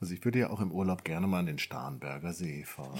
[0.00, 2.98] Also ich würde ja auch im Urlaub gerne mal an den Starnberger See fahren.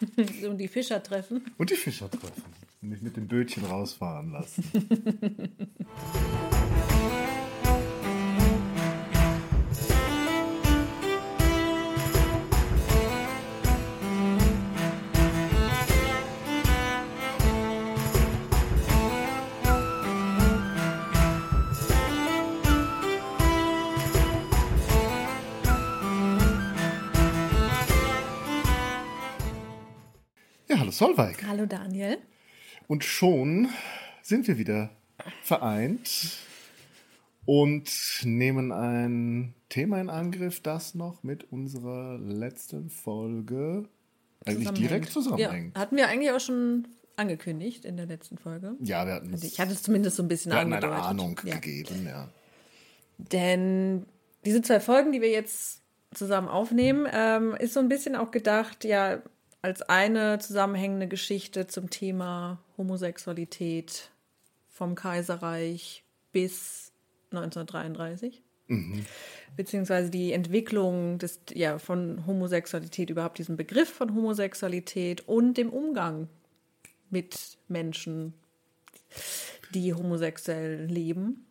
[0.46, 1.42] Und die Fischer treffen.
[1.56, 2.44] Und die Fischer treffen.
[2.82, 4.64] Und mich mit dem Bötchen rausfahren lassen.
[31.00, 31.42] Solveig.
[31.46, 32.18] Hallo Daniel.
[32.86, 33.70] Und schon
[34.20, 34.90] sind wir wieder
[35.42, 36.36] vereint
[37.46, 37.90] und
[38.22, 43.88] nehmen ein Thema in Angriff, das noch mit unserer letzten Folge
[44.44, 45.74] eigentlich direkt zusammenhängt.
[45.74, 48.76] Ja, hatten wir eigentlich auch schon angekündigt in der letzten Folge.
[48.80, 51.08] Ja, wir hatten Also ich hatte es zumindest so ein bisschen wir hatten eine angedeutet.
[51.08, 51.54] Ahnung ja.
[51.54, 52.28] gegeben, ja.
[53.16, 54.04] Denn
[54.44, 55.80] diese zwei Folgen, die wir jetzt
[56.12, 59.22] zusammen aufnehmen, ähm, ist so ein bisschen auch gedacht, ja,
[59.62, 64.10] als eine zusammenhängende Geschichte zum Thema Homosexualität
[64.68, 66.92] vom Kaiserreich bis
[67.30, 68.42] 1933.
[69.56, 76.28] Beziehungsweise die Entwicklung des, ja, von Homosexualität, überhaupt diesen Begriff von Homosexualität und dem Umgang
[77.10, 78.32] mit Menschen,
[79.74, 81.46] die homosexuell leben.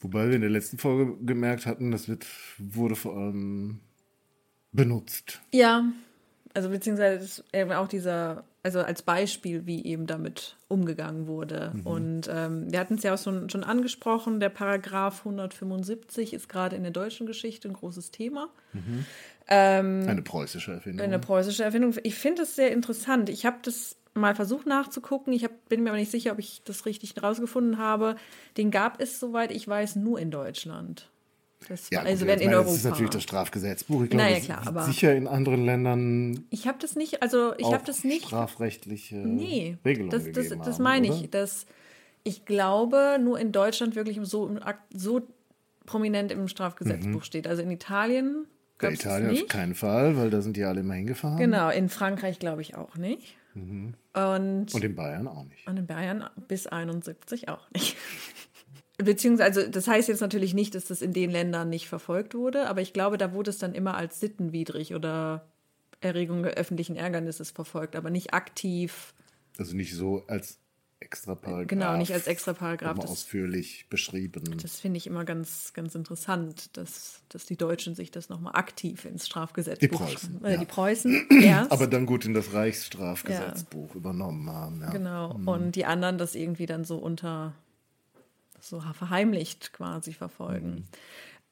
[0.00, 2.26] Wobei wir in der letzten Folge gemerkt hatten, das wird,
[2.58, 3.80] wurde vor allem
[4.72, 5.42] benutzt.
[5.52, 5.92] Ja,
[6.54, 11.72] also beziehungsweise eben auch dieser, also als Beispiel, wie eben damit umgegangen wurde.
[11.84, 16.76] Und ähm, wir hatten es ja auch schon, schon angesprochen, der Paragraph 175 ist gerade
[16.76, 18.48] in der deutschen Geschichte ein großes Thema.
[20.08, 21.04] Eine preußische Erfindung.
[21.04, 21.94] Eine preußische Erfindung.
[22.04, 23.28] Ich finde es sehr interessant.
[23.28, 25.32] Ich habe das mal versucht nachzugucken.
[25.32, 28.16] Ich hab, bin mir aber nicht sicher, ob ich das richtig rausgefunden habe.
[28.56, 31.10] Den gab es, soweit ich weiß, nur in Deutschland.
[31.68, 32.70] Das ja, also gut, wenn in meine, Europa.
[32.70, 34.04] Das ist natürlich das Strafgesetzbuch.
[34.04, 37.66] Ich glaube, Naja, klar, aber- sicher in anderen Ländern ich habe das nicht, also ich
[37.72, 41.30] habe das nicht strafrechtliche Nee, Regelungen das, das, das haben, meine ich.
[41.30, 41.66] Dass
[42.22, 44.56] ich glaube, nur in Deutschland wirklich so,
[44.94, 45.26] so
[45.86, 47.46] prominent im Strafgesetzbuch steht.
[47.46, 48.46] Also in Italien
[48.78, 51.38] es Italien auf keinen Fall, weil da sind die alle immer hingefahren.
[51.38, 53.36] Genau, in Frankreich glaube ich auch nicht.
[53.54, 53.94] Und,
[54.74, 55.66] Und in Bayern auch nicht.
[55.68, 57.96] und in Bayern bis 71 auch nicht.
[58.98, 62.80] Beziehungsweise, das heißt jetzt natürlich nicht, dass das in den Ländern nicht verfolgt wurde, aber
[62.80, 65.44] ich glaube, da wurde es dann immer als sittenwidrig oder
[66.00, 69.12] Erregung öffentlichen Ärgernisses verfolgt, aber nicht aktiv
[69.58, 70.58] Also nicht so als
[71.00, 71.66] extra Paragraph.
[71.68, 74.44] Genau, nicht als extra Paragraph, das- ausführlich beschrieben.
[74.62, 79.04] Das finde ich immer ganz, ganz interessant, dass, dass die Deutschen sich das nochmal aktiv
[79.04, 80.56] ins Strafgesetzbuch Die Preußen, Äh, ja.
[80.58, 81.72] Die Preußen erst.
[81.72, 84.80] Aber dann gut in das Reichsstrafgesetzbuch übernommen haben.
[84.80, 84.90] Ja.
[84.90, 85.38] genau.
[85.46, 87.54] Und die anderen das irgendwie dann so unter
[88.68, 90.84] so verheimlicht quasi verfolgen.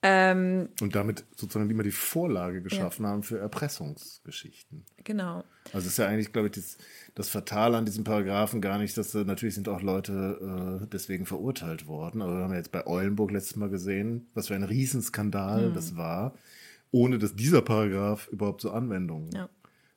[0.05, 4.85] Ähm, Und damit sozusagen immer die Vorlage geschaffen haben für Erpressungsgeschichten.
[5.05, 5.45] genau.
[5.67, 6.77] Also es ist ja eigentlich, glaube ich, das,
[7.15, 11.25] das Fatale an diesem Paragraphen gar nicht, dass äh, natürlich sind auch Leute äh, deswegen
[11.25, 12.21] verurteilt worden.
[12.21, 15.73] Aber wir haben ja jetzt bei Eulenburg letztes Mal gesehen, was für ein Riesenskandal Hm.
[15.75, 16.35] das war,
[16.91, 19.49] ohne dass dieser Paragraph überhaupt zur Anwendung Ja.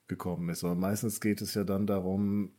[0.07, 0.63] gekommen ist.
[0.63, 2.51] Aber meistens geht es ja dann darum,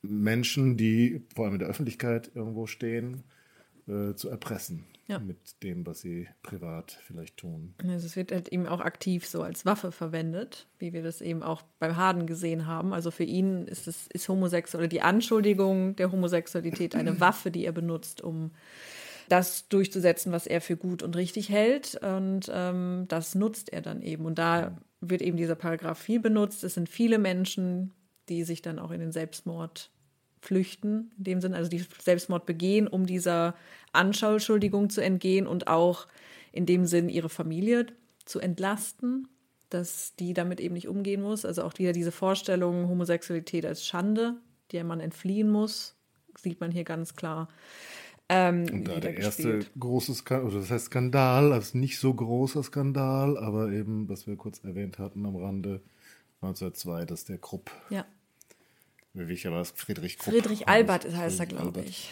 [0.00, 3.22] Menschen, die vor allem in der Öffentlichkeit irgendwo stehen,
[3.90, 5.18] äh, zu erpressen Ja.
[5.18, 7.74] mit dem, was sie privat vielleicht tun.
[7.82, 11.42] Also es wird halt eben auch aktiv so als Waffe verwendet, wie wir das eben
[11.42, 12.92] auch beim Harden gesehen haben.
[12.94, 17.72] Also für ihn ist es ist homosexuell die Anschuldigung der Homosexualität eine Waffe, die er
[17.72, 18.52] benutzt, um
[19.28, 21.94] das durchzusetzen, was er für gut und richtig hält.
[22.02, 24.24] Und ähm, das nutzt er dann eben.
[24.24, 26.64] Und da wird eben dieser Paragraph viel benutzt.
[26.64, 27.92] Es sind viele Menschen,
[28.28, 29.90] die sich dann auch in den Selbstmord
[30.40, 33.54] flüchten, in dem Sinne, also die Selbstmord begehen, um dieser
[33.92, 36.06] Anschuldigung zu entgehen und auch
[36.52, 37.86] in dem Sinn ihre Familie
[38.24, 39.28] zu entlasten,
[39.68, 41.44] dass die damit eben nicht umgehen muss.
[41.44, 44.36] Also auch wieder diese Vorstellung Homosexualität als Schande,
[44.72, 45.94] der man entfliehen muss,
[46.36, 47.48] sieht man hier ganz klar.
[48.28, 52.62] Ähm, Und da der erste große Skandal, oder das heißt Skandal, also nicht so großer
[52.62, 55.80] Skandal, aber eben, was wir kurz erwähnt hatten am Rande,
[56.42, 58.06] 1902, dass der Krupp, Ja,
[59.14, 59.70] war es?
[59.72, 60.32] Friedrich Krupp.
[60.34, 62.10] Friedrich Albert heißt er, Friedrich glaube ich.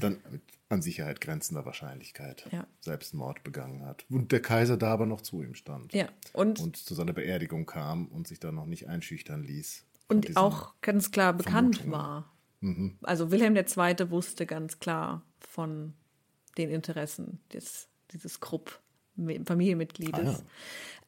[0.00, 2.66] Dann mit an Sicherheit grenzender Wahrscheinlichkeit Ja.
[2.80, 4.04] Selbstmord begangen hat.
[4.10, 5.92] Und der Kaiser da aber noch zu ihm stand.
[5.92, 9.84] Ja, und, Und zu seiner Beerdigung kam und sich dann noch nicht einschüchtern ließ.
[10.08, 11.92] und auch ganz klar bekannt Vermutungen.
[11.92, 12.32] war.
[12.60, 12.98] Mhm.
[13.02, 14.10] Also Wilhelm II.
[14.10, 15.94] wusste ganz klar von
[16.58, 18.80] den Interessen des, dieses Krupp,
[19.44, 20.20] Familienmitgliedes.
[20.20, 20.38] Ah, ja.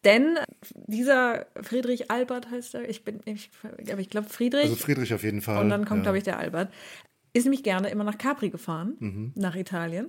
[0.05, 0.39] Denn
[0.87, 3.51] dieser Friedrich Albert heißt er, ich bin, ich,
[3.91, 4.65] aber ich glaube Friedrich.
[4.65, 5.61] Also Friedrich auf jeden Fall.
[5.61, 6.03] Und dann kommt, ja.
[6.05, 6.73] glaube ich, der Albert.
[7.33, 9.33] Ist nämlich gerne immer nach Capri gefahren, Mhm.
[9.35, 10.09] nach Italien.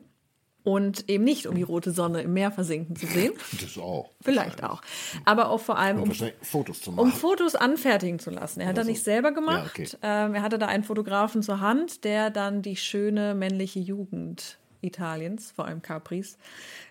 [0.64, 3.32] und eben nicht um die rote Sonne im Meer versinken zu sehen.
[3.62, 4.12] Das auch.
[4.22, 4.82] Vielleicht auch.
[5.24, 6.12] Aber auch vor allem, um,
[6.42, 7.12] Fotos zu um machen.
[7.14, 8.60] Fotos anfertigen zu lassen.
[8.60, 8.92] Er hat das so.
[8.92, 9.78] nicht selber gemacht.
[9.78, 9.98] Ja, okay.
[10.02, 15.52] ähm, er hatte da einen Fotografen zur Hand, der dann die schöne männliche Jugend Italiens,
[15.52, 16.38] vor allem Capris,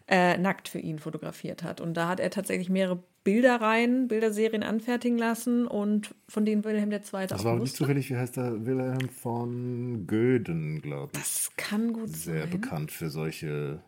[0.09, 1.81] äh, nackt für ihn fotografiert hat.
[1.81, 7.01] Und da hat er tatsächlich mehrere Bilderreihen, Bilderserien anfertigen lassen und von denen Wilhelm II.
[7.01, 7.79] Das auch war nicht wusste.
[7.79, 8.65] zufällig, wie heißt der?
[8.65, 11.19] Wilhelm von Göden, glaube ich.
[11.21, 12.51] Das kann gut Sehr sein.
[12.51, 13.83] bekannt für solche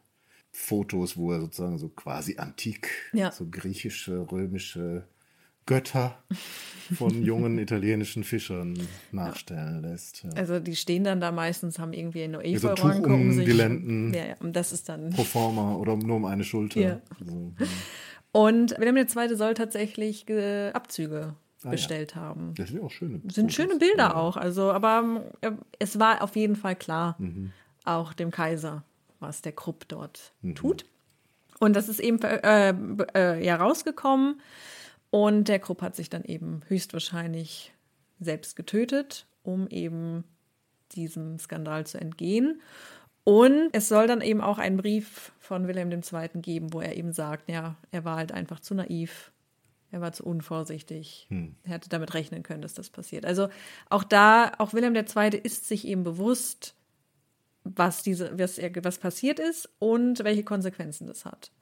[0.51, 3.31] Fotos, wo er sozusagen so quasi antik, Ja.
[3.31, 5.07] so griechische, römische
[5.69, 6.19] Götter
[6.95, 8.79] von jungen italienischen Fischern
[9.13, 10.25] nachstellen lässt.
[10.25, 10.31] Ja.
[10.37, 13.45] Also die stehen dann da meistens, haben irgendwie eine so Efeuranke Tuch um um sich.
[13.45, 14.15] die Lenden.
[14.15, 16.81] Ja, ja, und das ist dann Pro forma oder nur um eine Schulter.
[16.81, 17.01] Ja.
[17.25, 17.53] So,
[18.33, 19.37] Und Wilhelm II.
[19.37, 21.35] soll tatsächlich äh, Abzüge
[21.65, 21.71] ja.
[21.71, 22.55] bestellt haben.
[22.57, 23.55] Das sind auch schöne Sind Fotos.
[23.55, 24.37] schöne Bilder auch.
[24.37, 27.53] Also, aber äh, es war auf jeden Fall klar, Mhm.
[27.85, 28.85] auch dem Kaiser,
[29.21, 30.55] was der Krupp dort Mhm.
[30.55, 30.87] tut.
[31.61, 32.73] Und das ist eben äh,
[33.15, 34.41] äh, ja rausgekommen.
[35.11, 37.73] Und der Krupp hat sich dann eben höchstwahrscheinlich
[38.21, 40.25] selbst getötet, um eben
[40.93, 42.61] diesem Skandal zu entgehen.
[43.25, 46.41] Und es soll dann eben auch einen Brief von Wilhelm II.
[46.41, 49.33] geben, wo er eben sagt, ja, er war halt einfach zu naiv,
[49.91, 51.29] er war zu unvorsichtig,
[51.65, 53.27] er hätte damit rechnen können, dass das passiert.
[53.27, 53.49] Also
[53.91, 55.41] auch da, auch Wilhelm II.
[55.43, 56.75] ist sich eben bewusst,
[57.65, 61.53] was, diese, was, er, was passiert ist und welche Konsequenzen das hat.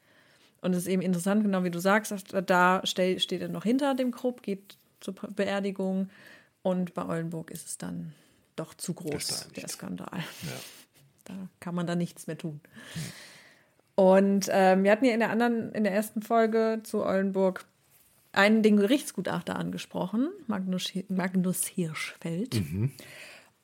[0.67, 4.11] Und es ist eben interessant, genau wie du sagst, da steht er noch hinter dem
[4.11, 6.11] Krupp, geht zur Beerdigung
[6.63, 8.15] und bei Eulenburg ist es dann
[8.57, 10.09] doch zu groß, der Skandal.
[10.19, 10.53] Ja.
[11.27, 12.61] Da kann man dann nichts mehr tun.
[13.95, 17.65] Und ähm, wir hatten ja in der anderen, in der ersten Folge zu Eulenburg
[18.33, 22.61] einen den Gerichtsgutachter angesprochen, Magnus, Magnus Hirschfeld.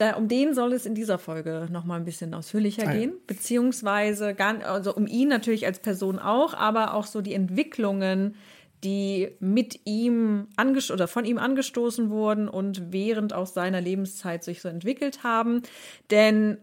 [0.03, 2.99] Äh, um den soll es in dieser Folge noch mal ein bisschen ausführlicher Ah, ja.
[2.99, 8.35] gehen, beziehungsweise gar, also um ihn natürlich als Person auch, aber auch so die Entwicklungen,
[8.83, 10.49] die mit ihm
[10.93, 15.63] oder von ihm angestoßen wurden und während auch seiner Lebenszeit sich so entwickelt haben.
[16.11, 16.59] Denn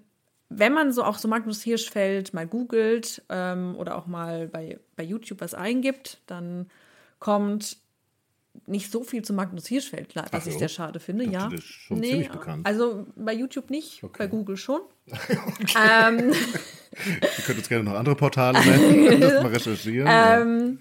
[0.50, 5.04] wenn man so auch so Magnus Hirschfeld mal googelt ähm, oder auch mal bei, bei
[5.04, 6.68] YouTube was eingibt, dann
[7.20, 7.78] kommt
[8.66, 10.60] nicht so viel zu Magnus Hirschfeld, was Ach ich so.
[10.60, 11.26] sehr schade finde.
[11.26, 12.66] Ich ja, das ist schon ziemlich bekannt.
[12.66, 14.16] Also bei YouTube nicht, Okay.
[14.18, 14.82] bei Google schon.
[15.08, 16.32] ähm,
[17.22, 20.08] Ihr könnt uns gerne noch andere Portale nennen, das mal recherchieren.
[20.10, 20.80] Ähm,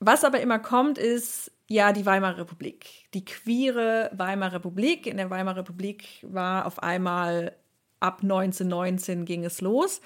[0.00, 2.86] was aber immer kommt, ist ja die Weimarer Republik.
[3.14, 5.06] Die queere Weimarer Republik.
[5.06, 7.56] In der Weimarer Republik war auf einmal
[8.00, 10.00] ab 1919 ging es los.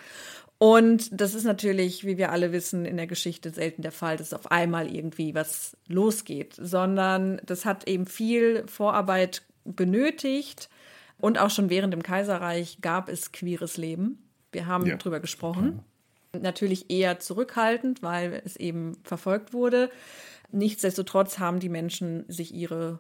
[0.62, 4.34] Und das ist natürlich, wie wir alle wissen, in der Geschichte selten der Fall, dass
[4.34, 10.68] auf einmal irgendwie was losgeht, sondern das hat eben viel Vorarbeit benötigt.
[11.18, 14.22] Und auch schon während dem Kaiserreich gab es queeres Leben.
[14.52, 14.96] Wir haben Ja.
[14.96, 15.80] drüber gesprochen.
[16.38, 19.88] Natürlich eher zurückhaltend, weil es eben verfolgt wurde.
[20.52, 22.98] Nichtsdestotrotz haben die Menschen sich ihre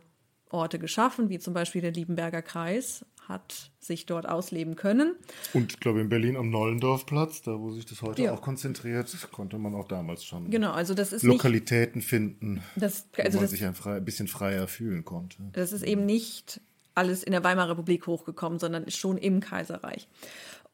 [0.50, 5.14] Orte geschaffen, wie zum Beispiel der Liebenberger Kreis hat sich dort ausleben können.
[5.54, 8.32] Und ich glaube in Berlin am Nollendorfplatz, da wo sich das heute Ja.
[8.32, 13.06] auch konzentriert, konnte man auch damals schon Genau, also das ist nicht, Lokalitäten finden, das,
[13.16, 15.36] wo also man das, sich ein, frei, ein bisschen freier fühlen konnte.
[15.52, 16.60] das ist eben nicht
[16.94, 20.08] alles in der Weimarer Republik hochgekommen, sondern ist schon im Kaiserreich.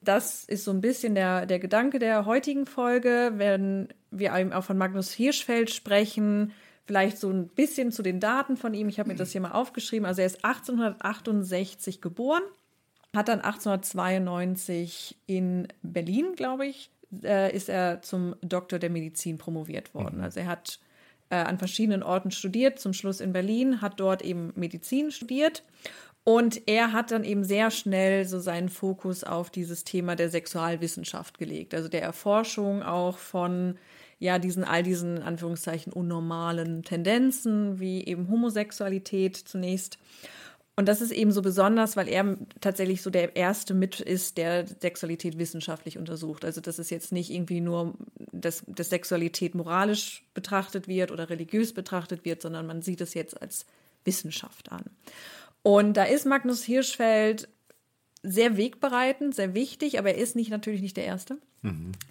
[0.00, 4.64] Das ist so ein bisschen der, der Gedanke der heutigen Folge, wenn wir eben auch
[4.64, 6.52] von Magnus Hirschfeld sprechen,
[6.86, 8.88] vielleicht so ein bisschen zu den Daten von ihm.
[8.88, 10.06] Ich habe mir das hier mal aufgeschrieben.
[10.06, 12.42] Also er ist 1868 geboren,
[13.14, 16.90] hat dann 1892 in Berlin, glaube ich,
[17.22, 20.20] äh, ist er zum Doktor der Medizin promoviert worden.
[20.20, 20.78] Also er hat
[21.30, 25.64] äh, an verschiedenen Orten studiert, zum Schluss in Berlin, hat dort eben Medizin studiert.
[26.22, 31.38] Und er hat dann eben sehr schnell so seinen Fokus auf dieses Thema der Sexualwissenschaft
[31.38, 33.78] gelegt, also der Erforschung auch von
[34.18, 39.98] ja diesen all diesen Anführungszeichen unnormalen Tendenzen wie eben Homosexualität zunächst.
[40.78, 44.66] Und das ist eben so besonders, weil er tatsächlich so der erste mit ist, der
[44.66, 46.44] Sexualität wissenschaftlich untersucht.
[46.44, 47.94] Also dass es jetzt nicht irgendwie nur,
[48.32, 53.40] dass, dass Sexualität moralisch betrachtet wird oder religiös betrachtet wird, sondern man sieht es jetzt
[53.40, 53.64] als
[54.04, 54.84] Wissenschaft an.
[55.62, 57.48] Und da ist Magnus Hirschfeld
[58.22, 61.38] sehr wegbereitend, sehr wichtig, aber er ist nicht, natürlich nicht der Erste.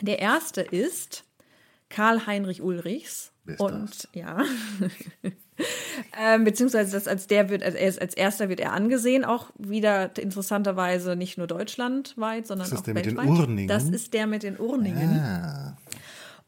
[0.01, 1.24] Der Erste ist
[1.95, 3.31] Karl Heinrich Ulrichs.
[3.45, 4.43] Wer ist Und ja,
[6.19, 10.17] ähm, beziehungsweise das als der wird, er ist, als erster wird er angesehen, auch wieder
[10.17, 13.39] interessanterweise nicht nur deutschlandweit, sondern Ist das auch der mit den weltweit.
[13.39, 13.67] Urningen?
[13.69, 15.19] Das ist der mit den Urningen.
[15.19, 15.77] Ah,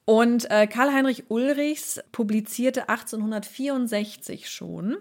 [0.04, 4.98] Und äh, Karl-Heinrich Ulrichs publizierte 1864 schon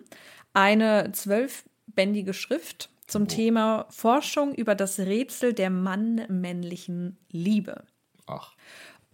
[0.54, 7.82] eine zwölfbändige Schrift zum Thema Forschung über das Rätsel der Mann-männlichen Liebe.
[8.28, 8.52] ach.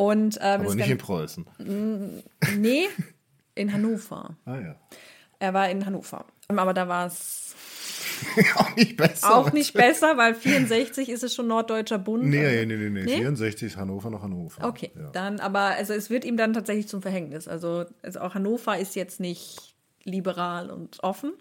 [0.03, 1.47] Und, ähm, Aber nicht in Preußen.
[2.57, 2.89] Nee,
[3.55, 4.37] in Hannover.
[4.45, 4.77] Ah ja.
[5.39, 6.25] Er war in Hannover.
[6.49, 7.55] Aber da war es
[8.57, 9.37] auch nicht besser.
[9.37, 12.25] auch nicht besser, weil 64 ist es schon Norddeutscher Bund.
[12.25, 13.17] Nee, nee, nee, nee, Nee?
[13.17, 14.65] 64 ist Hannover nach Hannover.
[14.67, 15.11] Okay, Ja.
[15.11, 17.47] dann, aber also es wird ihm dann tatsächlich zum Verhängnis.
[17.49, 21.33] Also, also auch Hannover ist jetzt nicht liberal und offen.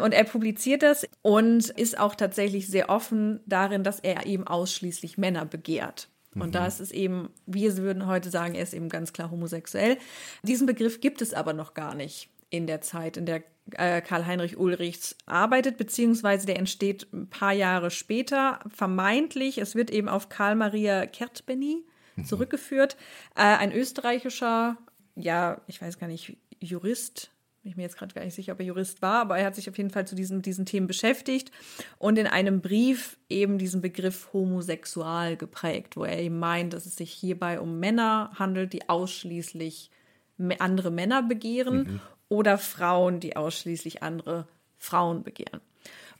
[0.00, 5.18] Und er publiziert das und ist auch tatsächlich sehr offen darin, dass er eben ausschließlich
[5.18, 6.08] Männer begehrt.
[6.42, 9.98] Und da ist es eben, wir würden heute sagen, er ist eben ganz klar homosexuell.
[10.42, 14.58] Diesen Begriff gibt es aber noch gar nicht in der Zeit, in der äh, Karl-Heinrich
[14.58, 19.58] Ulrichs arbeitet, beziehungsweise der entsteht ein paar Jahre später, vermeintlich.
[19.58, 21.84] Es wird eben auf Karl Maria Kertbeny
[22.24, 22.96] zurückgeführt.
[23.34, 24.76] Äh, ein österreichischer,
[25.16, 27.30] ja, ich weiß gar nicht, Jurist.
[27.64, 29.54] Bin ich mir jetzt gerade gar nicht sicher, ob er Jurist war, aber er hat
[29.54, 31.50] sich auf jeden Fall zu diesen, diesen Themen beschäftigt
[31.96, 36.96] und in einem Brief eben diesen Begriff homosexual geprägt, wo er eben meint, dass es
[36.96, 39.90] sich hierbei um Männer handelt, die ausschließlich
[40.58, 45.62] andere Männer begehren oder Frauen, die ausschließlich andere Frauen begehren.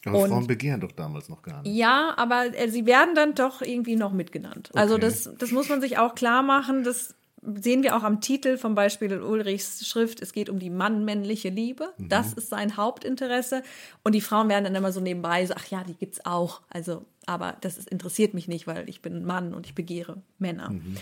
[0.07, 1.77] Aber Und- Frauen begehren doch damals noch gar nicht.
[1.77, 4.71] Ja, aber äh, sie werden dann doch irgendwie noch mitgenannt.
[4.75, 5.03] Also Okay.
[5.05, 6.85] das, das muss man sich auch klar machen.
[6.85, 7.15] Das
[7.61, 10.21] sehen wir auch am Titel vom Beispiel in Ulrichs Schrift.
[10.23, 11.93] Es geht um die mann-männliche Liebe.
[11.99, 12.09] Mhm.
[12.09, 13.63] Das ist sein Hauptinteresse.
[14.03, 16.63] Und die Frauen werden dann immer so nebenbei so, ach ja, die gibt's auch.
[16.71, 20.23] Also, aber das ist, interessiert mich nicht, weil ich bin ein Mann und ich begehre
[20.39, 20.71] Männer.
[20.71, 20.97] Mhm.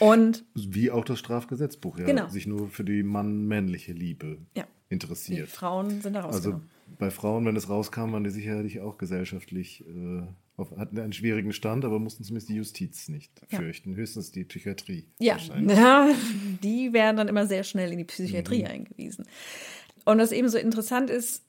[0.00, 2.04] Und Wie auch das Strafgesetzbuch, ja.
[2.04, 2.28] Genau.
[2.28, 4.64] Sich nur für die mann-männliche Liebe Ja.
[4.90, 5.48] die interessiert.
[5.48, 6.70] Frauen sind da Also rausgenommen.
[6.98, 10.22] bei Frauen, wenn es rauskam, waren die sicherlich auch gesellschaftlich, äh,
[10.56, 13.58] auf, hatten einen schwierigen Stand, aber mussten zumindest die Justiz nicht Ja.
[13.58, 13.94] fürchten.
[13.96, 15.06] Höchstens die Psychiatrie.
[15.18, 15.36] Ja.
[15.66, 16.08] ja,
[16.62, 18.66] die werden dann immer sehr schnell in die Psychiatrie Mhm.
[18.68, 19.26] eingewiesen.
[20.04, 21.44] Und was eben so interessant ist,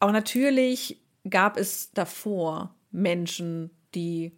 [0.00, 4.32] auch natürlich gab es davor Menschen, die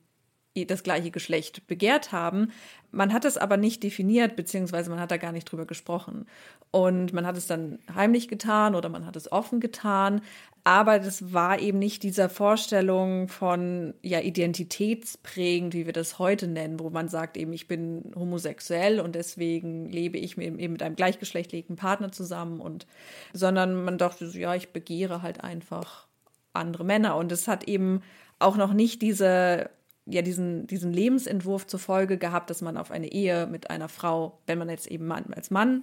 [0.64, 2.52] das gleiche Geschlecht begehrt haben.
[2.92, 6.26] Man hat es aber nicht definiert, beziehungsweise man hat da gar nicht drüber gesprochen.
[6.70, 10.22] Und man hat es dann heimlich getan oder man hat es offen getan.
[10.64, 16.80] Aber das war eben nicht dieser Vorstellung von ja, identitätsprägend, wie wir das heute nennen,
[16.80, 20.96] wo man sagt eben, ich bin homosexuell und deswegen lebe ich mit, eben mit einem
[20.96, 22.86] gleichgeschlechtlichen Partner zusammen und,
[23.32, 26.06] sondern man dachte so, ja, ich begehre halt einfach
[26.52, 27.16] andere Männer.
[27.16, 28.02] Und es hat eben
[28.38, 29.70] auch noch nicht diese,
[30.06, 34.38] ja, diesen, diesen Lebensentwurf zur Folge gehabt, dass man auf eine Ehe mit einer Frau,
[34.46, 35.82] wenn man jetzt eben Mann, als Mann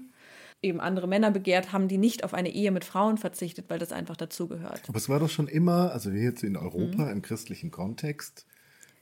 [0.61, 3.91] eben andere Männer begehrt, haben die nicht auf eine Ehe mit Frauen verzichtet, weil das
[3.91, 4.81] einfach dazugehört.
[4.87, 7.11] Aber es war doch schon immer, also wir jetzt in Europa Mhm.
[7.11, 8.45] im christlichen Kontext,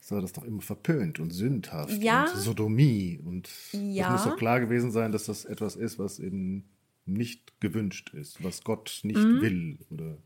[0.08, 2.22] war das doch immer verpönt und sündhaft Ja.
[2.22, 3.20] und Sodomie.
[3.24, 4.06] Und Ja.
[4.06, 6.64] es muss doch klar gewesen sein, dass das etwas ist, was eben
[7.06, 9.40] nicht gewünscht ist, was Gott nicht Mhm.
[9.40, 9.78] will.
[9.90, 10.18] Oder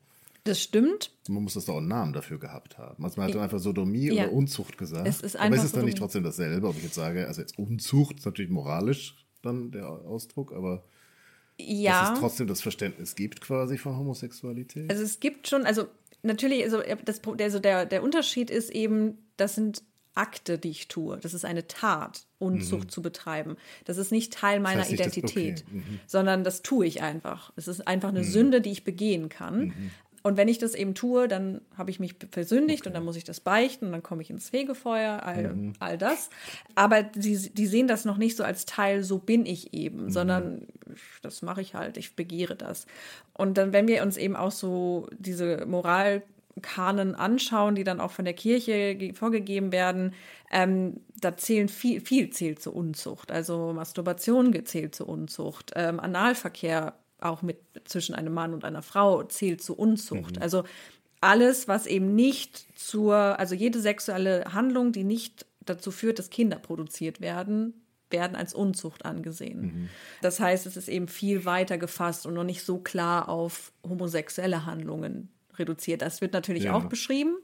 [0.46, 1.10] Das stimmt.
[1.28, 3.04] man muss das doch auch einen Namen dafür gehabt haben.
[3.04, 4.24] Also man hat dann einfach Sodomie Ja.
[4.24, 5.06] oder Unzucht gesagt.
[5.06, 7.40] Es ist Aber einfach ist es dann nicht trotzdem dasselbe, ob ich jetzt sage, also
[7.40, 10.84] jetzt Unzucht ist natürlich moralisch dann der Ausdruck, aber
[11.58, 12.12] dass Ja.
[12.14, 14.90] es trotzdem das Verständnis gibt quasi von Homosexualität.
[14.90, 15.86] Also es gibt schon, also
[16.22, 19.82] natürlich, also das, also der, der Unterschied ist eben, das sind
[20.14, 21.18] Akte, die ich tue.
[21.18, 23.56] Das ist eine Tat, Unzucht zu betreiben.
[23.84, 26.00] Das ist nicht Teil meiner heißt nicht, dass- Identität, okay, mhm.
[26.06, 27.52] sondern das tue ich einfach.
[27.56, 29.74] Es ist einfach eine Sünde, die ich begehen kann.
[30.26, 30.30] Mhm.
[30.32, 33.24] Und wenn ich das eben tue, dann habe ich mich versündigt und dann muss ich
[33.24, 35.72] das beichten und dann komme ich ins Fegefeuer, all, Mhm.
[35.78, 36.30] all das.
[36.74, 39.78] Aber die, die sehen das noch nicht so als Teil, so bin ich Mhm.
[39.78, 40.66] eben, sondern
[41.22, 42.86] das mache ich halt, ich begehre das.
[43.34, 48.24] Und dann, wenn wir uns eben auch so diese Moralkanen anschauen, die dann auch von
[48.24, 50.14] der Kirche ge- vorgegeben werden,
[50.50, 53.30] ähm, da zählen viel, viel zählt zur Unzucht.
[53.30, 56.94] Also Masturbation gezählt zur Unzucht, ähm, Analverkehr
[57.28, 60.40] auch mit zwischen einem Mann und einer Frau zählt zur Unzucht.
[60.42, 60.64] Also
[61.20, 66.56] alles, was eben nicht zur, also jede sexuelle Handlung, die nicht dazu führt, dass Kinder
[66.58, 67.74] produziert werden,
[68.10, 69.88] werden als Unzucht angesehen.
[70.22, 74.64] Das heißt, es ist eben viel weiter gefasst und noch nicht so klar auf homosexuelle
[74.64, 76.02] Handlungen reduziert.
[76.02, 76.74] Das wird natürlich Ja.
[76.74, 77.36] auch beschrieben,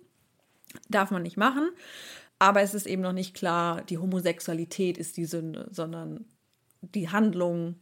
[0.88, 1.70] darf man nicht machen,
[2.38, 6.26] aber es ist eben noch nicht klar, die Homosexualität ist die Sünde, sondern
[6.80, 7.76] die Handlung,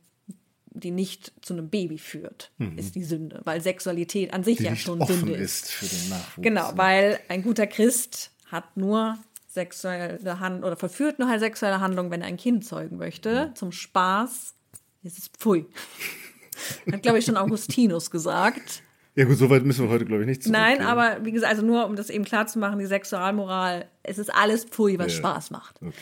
[0.72, 4.76] die nicht zu einem Baby führt, ist die Sünde, weil Sexualität an sich die ja
[4.76, 6.42] schon Sünde ist für den Nachwuchs.
[6.42, 12.10] Genau, weil ein guter Christ hat nur sexuelle Hand oder verführt nur halt sexuelle Handlung,
[12.10, 13.50] wenn er ein Kind zeugen möchte.
[13.54, 14.54] Zum Spaß
[15.02, 15.66] ist es pfui.
[16.92, 18.82] Hat, glaube ich, schon Augustinus gesagt.
[19.16, 21.86] Ja gut, soweit müssen wir heute, glaube ich, nicht Nein, aber wie gesagt, also nur
[21.86, 25.18] um das eben klar zu machen, die Sexualmoral, es ist alles pfui, was Ja.
[25.18, 25.76] Spaß macht.
[25.82, 25.96] Okay.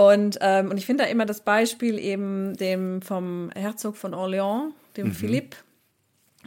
[0.00, 4.72] Und, ähm, und ich finde da immer das Beispiel eben dem vom Herzog von Orléans,
[4.96, 5.56] dem Philipp,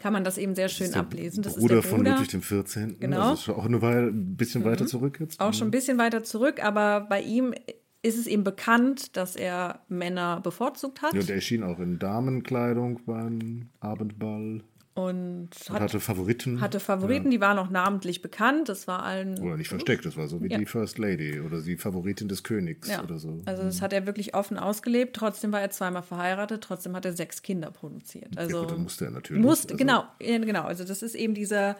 [0.02, 0.96] kann man das eben sehr schön Mhm.
[0.98, 1.44] Ablesen.
[1.44, 2.12] Das Bruder ist der von Bruder.
[2.14, 3.00] Ludwig dem 14.
[3.00, 3.22] Genau.
[3.22, 5.40] Also ist schon auch eine Weile, ein bisschen weiter zurück jetzt.
[5.40, 7.54] auch schon ein bisschen weiter zurück, aber bei ihm
[8.02, 11.14] ist es eben bekannt, dass er Männer bevorzugt hat.
[11.14, 14.62] Ja, und er erschien auch in Damenkleidung beim Abendball.
[14.96, 16.62] Und hat, hatte Favoriten.
[16.62, 17.32] Hatte Favoriten, ja.
[17.32, 18.70] die waren auch namentlich bekannt.
[18.70, 19.40] Das war allen.
[19.40, 20.60] Oder nicht versteckt, das war so wie ja.
[20.60, 23.04] die First Lady oder die Favoritin des Königs ja.
[23.04, 23.42] oder so.
[23.46, 23.82] Also, das mhm.
[23.82, 25.16] hat er wirklich offen ausgelebt.
[25.16, 28.38] Trotzdem war er zweimal verheiratet, trotzdem hat er sechs Kinder produziert.
[28.38, 29.42] Also, ja, gut, musste er natürlich.
[29.42, 30.64] Musste, also, genau, genau.
[30.64, 31.76] Also, das ist eben dieser.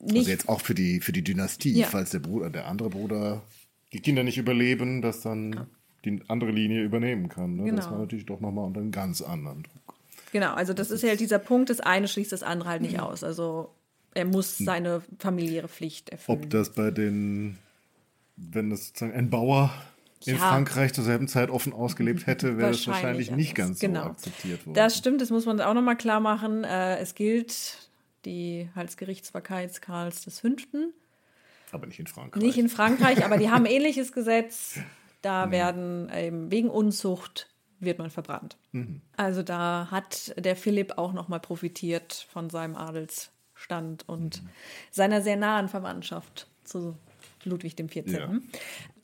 [0.00, 3.42] Nicht, also, jetzt auch für die, für die Dynastie, falls der Bruder, der andere Bruder
[3.92, 5.66] die Kinder nicht überleben, dass dann
[6.04, 7.56] die andere Linie übernehmen kann.
[7.56, 7.64] Ne?
[7.64, 7.76] Genau.
[7.76, 9.81] Das war natürlich doch nochmal unter einem ganz anderen Druck.
[10.32, 12.98] Genau, also das, das ist halt dieser Punkt, das eine schließt das andere halt nicht
[12.98, 13.22] aus.
[13.22, 13.70] Also
[14.14, 14.66] er muss hm.
[14.66, 16.42] seine familiäre Pflicht erfüllen.
[16.42, 17.58] Ob das bei den,
[18.36, 19.70] wenn das sozusagen ein Bauer
[20.24, 20.40] in ja.
[20.40, 24.04] Frankreich zur selben Zeit offen ausgelebt hätte, wäre das wahrscheinlich nicht ganz genau.
[24.04, 24.74] so akzeptiert worden.
[24.74, 26.64] Das stimmt, das muss man auch nochmal klar machen.
[26.64, 27.90] Äh, es gilt
[28.24, 30.48] die Halsgerichtsbarkeit Karls V.
[31.72, 32.42] Aber nicht in Frankreich.
[32.42, 34.78] Nicht in Frankreich, aber die haben ein ähnliches Gesetz.
[35.20, 35.50] Da mhm.
[35.50, 37.48] werden ähm, wegen Unzucht
[37.82, 38.56] wird man verbrannt.
[38.72, 39.00] Mhm.
[39.16, 44.48] Also da hat der Philipp auch noch mal profitiert von seinem Adelsstand und mhm.
[44.90, 46.96] seiner sehr nahen Verwandtschaft zu
[47.44, 48.06] Ludwig XIV.
[48.06, 48.30] Ja.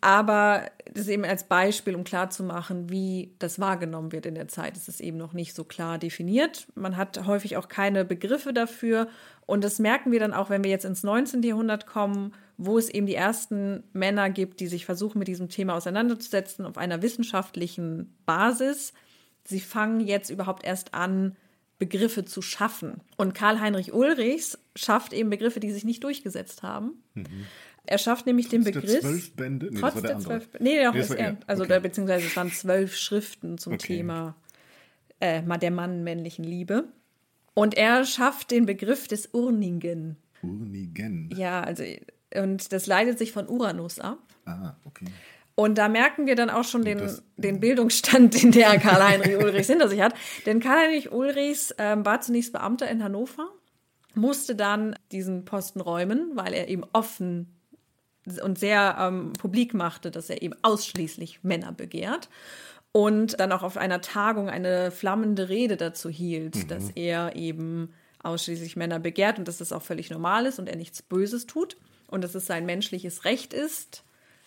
[0.01, 4.77] Aber das ist eben als Beispiel, um klarzumachen, wie das wahrgenommen wird in der Zeit.
[4.77, 6.69] Es ist eben noch nicht so klar definiert.
[6.77, 9.09] Man hat häufig auch keine Begriffe dafür.
[9.47, 11.43] Und das merken wir dann auch, wenn wir jetzt ins 19.
[11.43, 15.75] Jahrhundert kommen, wo es eben die ersten Männer gibt, die sich versuchen, mit diesem Thema
[15.75, 18.93] auseinanderzusetzen auf einer wissenschaftlichen Basis.
[19.45, 21.37] Sie fangen jetzt überhaupt erst an,
[21.79, 23.01] Begriffe zu schaffen.
[23.17, 27.03] Und Karl-Heinrich Ulrichs schafft eben Begriffe, die sich nicht durchgesetzt haben.
[27.15, 27.47] Mhm.
[27.87, 28.91] Er schafft nämlich den Begriff.
[28.91, 29.69] Der zwölf Bände?
[29.71, 30.69] Nee, trotz der, der zwölf Bände.
[30.69, 31.39] Nee, doch, nee, ist er.
[31.47, 31.81] Also, okay.
[31.81, 33.97] beziehungsweise es waren zwölf Schriften zum okay.
[33.99, 34.35] Thema
[35.21, 36.89] äh, der Mann männlichen Liebe.
[37.55, 40.17] Und er schafft den Begriff des Urningen.
[40.43, 41.31] Urningen.
[41.37, 41.85] Ja, also,
[42.35, 44.19] und das leitet sich von Uranus ab.
[44.45, 45.07] Ah, okay.
[45.59, 49.67] Und da merken wir dann auch schon den, das, den Bildungsstand, den der Karl-Heinrich Ulrichs
[49.67, 50.15] hinter sich hat.
[50.47, 53.49] Denn Karl-Heinrich Ulrichs ähm, war zunächst Beamter in Hannover,
[54.15, 57.59] musste dann diesen Posten räumen, weil er eben offen
[58.41, 62.29] und sehr ähm, publik machte, dass er eben ausschließlich Männer begehrt.
[62.93, 66.69] Und dann auch auf einer Tagung eine flammende Rede dazu hielt, mhm.
[66.69, 70.77] dass er eben ausschließlich Männer begehrt und dass das auch völlig normal ist und er
[70.77, 71.77] nichts Böses tut
[72.09, 74.05] und dass es sein menschliches Recht ist,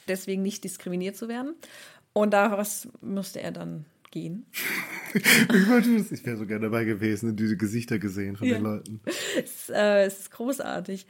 [0.08, 1.56] deswegen nicht diskriminiert zu werden.
[2.14, 4.46] Und daraus musste er dann gehen.
[5.14, 8.56] ich wäre so gerne dabei gewesen und diese Gesichter gesehen von ja.
[8.56, 9.02] den Leuten.
[9.42, 11.08] Es, äh, es ist großartig.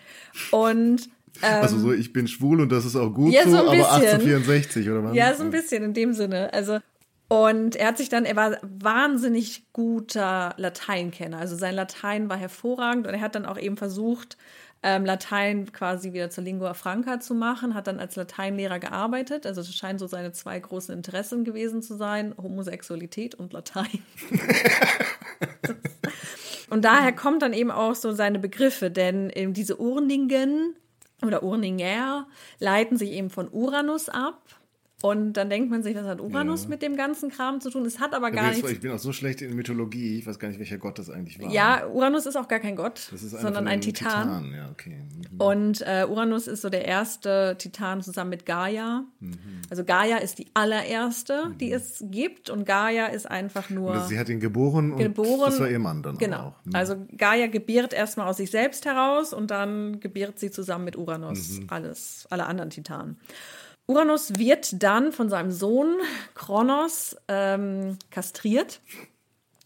[0.51, 1.09] Und
[1.41, 3.71] ähm, also so, ich bin schwul und das ist auch gut ja, so, so aber
[3.71, 5.15] 1864 oder was?
[5.15, 6.53] Ja, so ein bisschen in dem Sinne.
[6.53, 6.79] Also
[7.31, 11.37] und er hat sich dann, er war wahnsinnig guter Lateinkenner.
[11.37, 14.35] Also sein Latein war hervorragend und er hat dann auch eben versucht,
[14.83, 19.45] ähm, Latein quasi wieder zur Lingua Franca zu machen, hat dann als Lateinlehrer gearbeitet.
[19.45, 24.03] Also das scheinen so seine zwei großen Interessen gewesen zu sein, Homosexualität und Latein.
[26.69, 30.75] und daher kommt dann eben auch so seine Begriffe, denn eben diese Urningen
[31.25, 32.27] oder Urninger
[32.59, 34.41] leiten sich eben von Uranus ab.
[35.01, 36.69] Und dann denkt man sich, was hat Uranus ja.
[36.69, 37.85] mit dem ganzen Kram zu tun?
[37.85, 38.69] Es hat aber gar nichts.
[38.69, 41.39] Ich bin auch so schlecht in Mythologie, ich weiß gar nicht, welcher Gott das eigentlich
[41.39, 41.49] war.
[41.51, 44.41] Ja, Uranus ist auch gar kein Gott, sondern ein Titan.
[44.41, 44.53] Titan.
[44.53, 45.01] Ja, okay.
[45.31, 45.41] Mhm.
[45.41, 49.05] Und äh, Uranus ist so der erste Titan zusammen mit Gaia.
[49.19, 49.37] Mhm.
[49.69, 51.57] Also Gaia ist die allererste, mhm.
[51.57, 52.49] die es gibt.
[52.49, 53.93] Und Gaia ist einfach nur.
[53.93, 56.47] Und sie hat ihn geboren, geboren und das war ihr Mann dann genau.
[56.49, 56.65] auch.
[56.65, 56.75] Mhm.
[56.75, 61.59] Also Gaia gebiert erstmal aus sich selbst heraus und dann gebiert sie zusammen mit Uranus
[61.59, 61.67] mhm.
[61.69, 63.17] alles, alle anderen Titanen.
[63.91, 65.97] Uranus wird dann von seinem Sohn
[66.33, 68.81] Kronos ähm, kastriert.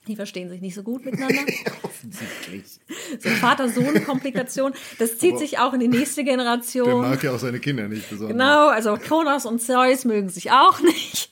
[0.07, 1.41] Die verstehen sich nicht so gut miteinander.
[1.83, 2.79] Offensichtlich.
[3.19, 4.73] So Vater-Sohn-Komplikation.
[4.99, 7.01] Das zieht Aber sich auch in die nächste Generation.
[7.01, 8.33] Der mag ja auch seine Kinder nicht besonders.
[8.33, 11.29] Genau, also Kronos und Zeus mögen sich auch nicht.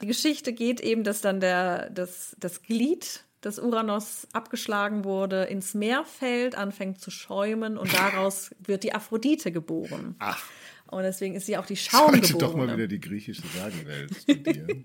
[0.00, 5.74] Die Geschichte geht eben, dass dann der, das, das Glied des Uranus abgeschlagen wurde, ins
[5.74, 10.14] Meer fällt, anfängt zu schäumen und daraus wird die Aphrodite geboren.
[10.18, 10.44] Ach.
[10.92, 12.26] Und deswegen ist sie auch die Schaumgeborene.
[12.26, 14.12] Sollte doch mal wieder die griechische Sagenwelt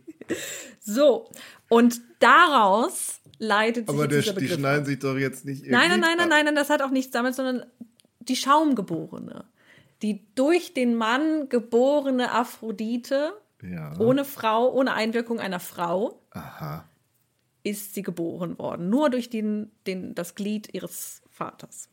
[0.79, 1.29] so,
[1.67, 5.99] und daraus leitet Aber sich der, die schneiden sich doch jetzt nicht irgendwie Nein, nein,
[5.99, 7.65] nein, nein, nein, nein, das hat auch nichts damit, sondern
[8.19, 9.43] die Schaumgeborene.
[10.01, 13.99] Die durch den Mann geborene Aphrodite, ja.
[13.99, 16.87] ohne Frau, ohne Einwirkung einer Frau, Aha.
[17.63, 18.89] ist sie geboren worden.
[18.89, 21.89] Nur durch den, den, das Glied ihres Vaters.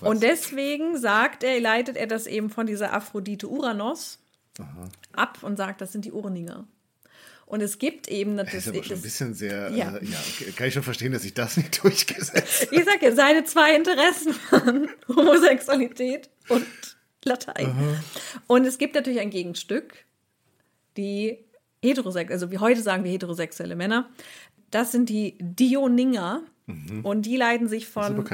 [0.00, 4.18] Und deswegen sagt er, leitet er das eben von dieser Aphrodite Uranos
[4.58, 4.88] Aha.
[5.12, 6.66] ab und sagt, das sind die Urninger.
[7.46, 9.96] Und es gibt eben das, das ist aber schon ein bisschen sehr, ja.
[9.96, 10.18] Äh, ja,
[10.56, 12.72] kann ich schon verstehen, dass sich das nicht durchgesetzt hat.
[12.72, 16.66] Ich sage ja, seine zwei Interessen waren Homosexualität und
[17.24, 17.66] Latein.
[17.66, 18.04] Aha.
[18.46, 20.04] Und es gibt natürlich ein Gegenstück,
[20.96, 21.38] die
[21.82, 24.08] heterosex, also wie heute sagen wir heterosexuelle Männer.
[24.74, 26.42] Das sind die Dioninger.
[27.02, 28.24] Und die leiten sich von,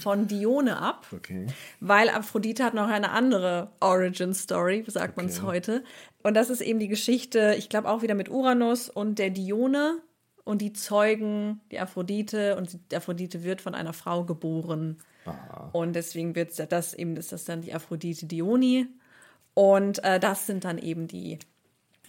[0.00, 1.48] von Dione ab, Okay.
[1.80, 5.46] weil Aphrodite hat noch eine andere Origin Story, sagt man es Okay.
[5.46, 5.84] heute.
[6.22, 9.98] Und das ist eben die Geschichte, ich glaube auch wieder mit Uranus und der Dione.
[10.44, 14.98] Und die zeugen die Aphrodite und die Aphrodite wird von einer Frau geboren.
[15.72, 18.86] Und deswegen wird das eben, ist das dann die Aphrodite Dioni.
[19.54, 21.40] Und äh, das sind dann eben die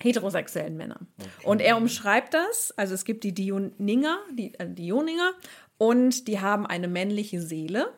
[0.02, 1.00] heterosexuellen Männer.
[1.44, 5.32] Und er umschreibt das, also es gibt die Dioninger, die äh, Dioninger,
[5.78, 7.92] und die haben eine männliche Seele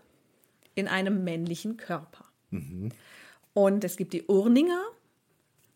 [0.75, 2.25] in einem männlichen Körper.
[3.53, 4.81] Und es gibt die Urninger,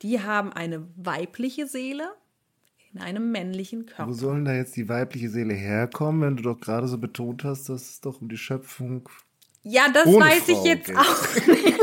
[0.01, 2.09] die haben eine weibliche Seele
[2.93, 4.13] in einem männlichen Wo Körper.
[4.13, 7.67] soll denn da jetzt die weibliche Seele herkommen, wenn du doch gerade so betont hast,
[7.69, 9.09] dass es doch um die Schöpfung.
[9.63, 10.97] Ja, das weiß ich Frau jetzt geht.
[10.97, 11.79] auch nicht.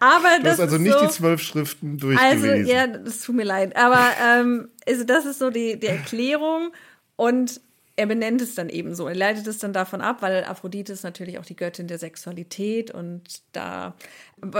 [0.00, 2.06] Aber Du das hast also ist nicht so, die zwölf Schriften Also,
[2.46, 2.66] durchgelesen.
[2.66, 3.76] ja, das tut mir leid.
[3.76, 6.70] Aber ähm, also das ist so die, die Erklärung.
[7.16, 7.60] Und
[7.98, 9.08] er benennt es dann eben so.
[9.08, 12.92] Er leitet es dann davon ab, weil Aphrodite ist natürlich auch die Göttin der Sexualität.
[12.92, 13.96] Und da.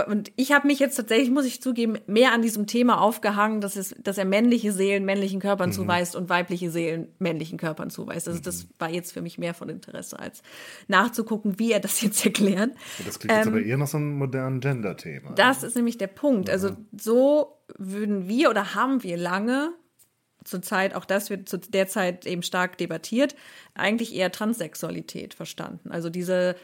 [0.07, 3.77] Und ich habe mich jetzt tatsächlich, muss ich zugeben, mehr an diesem Thema aufgehangen, dass,
[3.77, 8.27] es, dass er männliche Seelen männlichen Körpern zuweist und weibliche Seelen männlichen Körpern zuweist.
[8.27, 10.43] Also das war jetzt für mich mehr von Interesse, als
[10.89, 12.71] nachzugucken, wie er das jetzt erklärt.
[13.05, 15.29] das klingt jetzt aber eher nach so einem modernen Gender-Thema.
[15.29, 16.49] ähm, Das ist nämlich der Punkt.
[16.49, 19.71] Also so würden wir oder haben wir lange,
[20.43, 23.35] zur Zeit, auch das wird zu der Zeit eben stark debattiert,
[23.75, 25.91] eigentlich eher Transsexualität verstanden.
[25.91, 26.55] Also diese,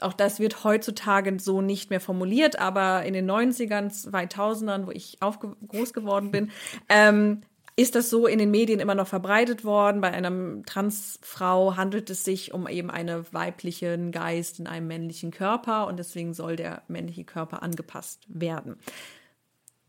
[0.00, 5.18] auch das wird heutzutage so nicht mehr formuliert, aber in den 90ern, 2000ern, wo ich
[5.20, 6.50] aufge groß geworden bin,
[6.88, 7.42] ähm,
[7.78, 10.00] ist das so in den Medien immer noch verbreitet worden.
[10.00, 15.86] Bei einer Transfrau handelt es sich um eben einen weiblichen Geist in einem männlichen Körper
[15.86, 18.76] und deswegen soll der männliche Körper angepasst werden.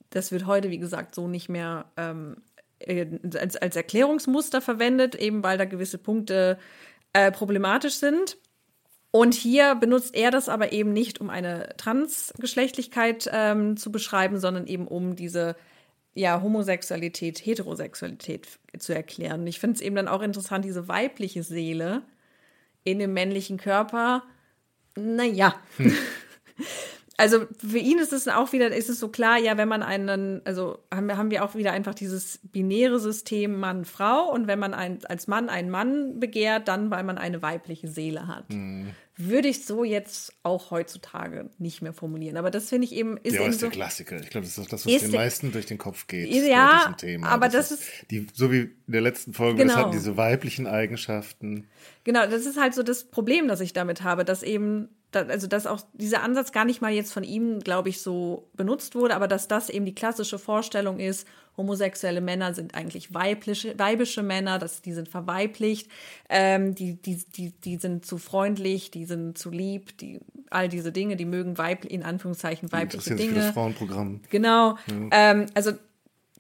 [0.10, 2.47] Das wird heute, wie gesagt, so nicht mehr ähm, äh,
[2.86, 6.58] als, als Erklärungsmuster verwendet, eben weil da gewisse Punkte
[7.14, 8.38] äh, problematisch sind.
[9.12, 14.68] Und hier benutzt er das aber eben nicht, um eine Transgeschlechtlichkeit ähm, zu beschreiben, sondern
[14.68, 15.56] eben um diese
[16.14, 19.46] ja, Homosexualität, Heterosexualität zu erklären.
[19.48, 22.02] Ich finde es eben dann auch interessant, diese weibliche Seele
[22.84, 24.24] in dem männlichen Körper.
[24.96, 25.56] Naja.
[27.20, 30.42] Also für ihn ist es auch wieder, ist es so klar, ja, wenn man einen,
[30.46, 35.28] also haben wir, auch wieder einfach dieses binäre System Mann-Frau und wenn man ein, als
[35.28, 38.46] Mann einen Mann begehrt, dann weil man eine weibliche Seele hat.
[39.20, 42.38] Würde ich so jetzt auch heutzutage nicht mehr formulieren.
[42.38, 43.66] Aber das finde ich eben, ist ja, eben ist so.
[43.66, 44.20] der Klassiker.
[44.22, 46.30] Ich glaube, das ist doch das, was den meisten durch den Kopf geht.
[46.32, 47.28] Ja, Thema.
[47.30, 49.86] aber das ist- Die, so wie in der letzten Folge, das Genau.
[49.86, 51.68] hatten diese weiblichen Eigenschaften.
[52.04, 55.66] Genau, das ist halt so das Problem, das ich damit habe, dass eben, also dass
[55.66, 59.28] auch dieser Ansatz gar nicht mal jetzt von ihm, glaube ich, so benutzt wurde, aber
[59.28, 64.82] dass das eben die klassische Vorstellung ist, homosexuelle Männer sind eigentlich weibliche, weibische Männer, dass
[64.82, 65.90] die sind verweiblicht,
[66.30, 70.92] ähm, die, die, die, die sind zu freundlich, die sind zu lieb, die, all diese
[70.92, 73.54] Dinge, die mögen weiblich, in Anführungszeichen weibliche sich für das Dinge.
[73.54, 74.22] Frauenprogramm.
[74.30, 74.78] Genau.
[75.12, 75.72] Ähm, also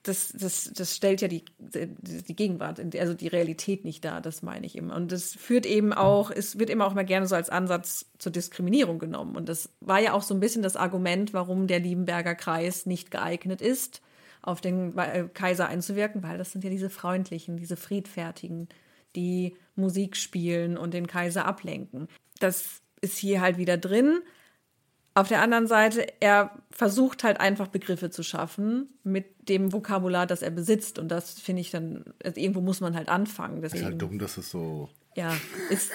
[0.04, 4.66] das, das, das stellt ja die, die, Gegenwart, also die Realität nicht dar, das meine
[4.66, 4.90] ich eben.
[4.90, 8.32] Und das führt eben auch, es wird immer auch mal gerne so als Ansatz zur
[8.32, 9.36] Diskriminierung genommen.
[9.36, 13.12] Und das war ja auch so ein bisschen das Argument, warum der Liebenberger Kreis nicht
[13.12, 14.02] geeignet ist,
[14.48, 18.70] auf den äh, Kaiser einzuwirken, weil das sind ja diese freundlichen, diese friedfertigen,
[19.16, 22.08] die Musik spielen und den Kaiser ablenken.
[22.40, 24.20] Das ist hier halt wieder drin.
[25.16, 30.42] Auf der anderen Seite, er versucht halt einfach Begriffe zu schaffen mit dem Vokabular, das
[30.44, 31.00] er besitzt.
[31.00, 33.58] Und das finde ich dann, also irgendwo muss man halt anfangen.
[33.64, 35.36] Ist Deswegen, halt dumm, dass es so ja,
[35.72, 35.92] ist,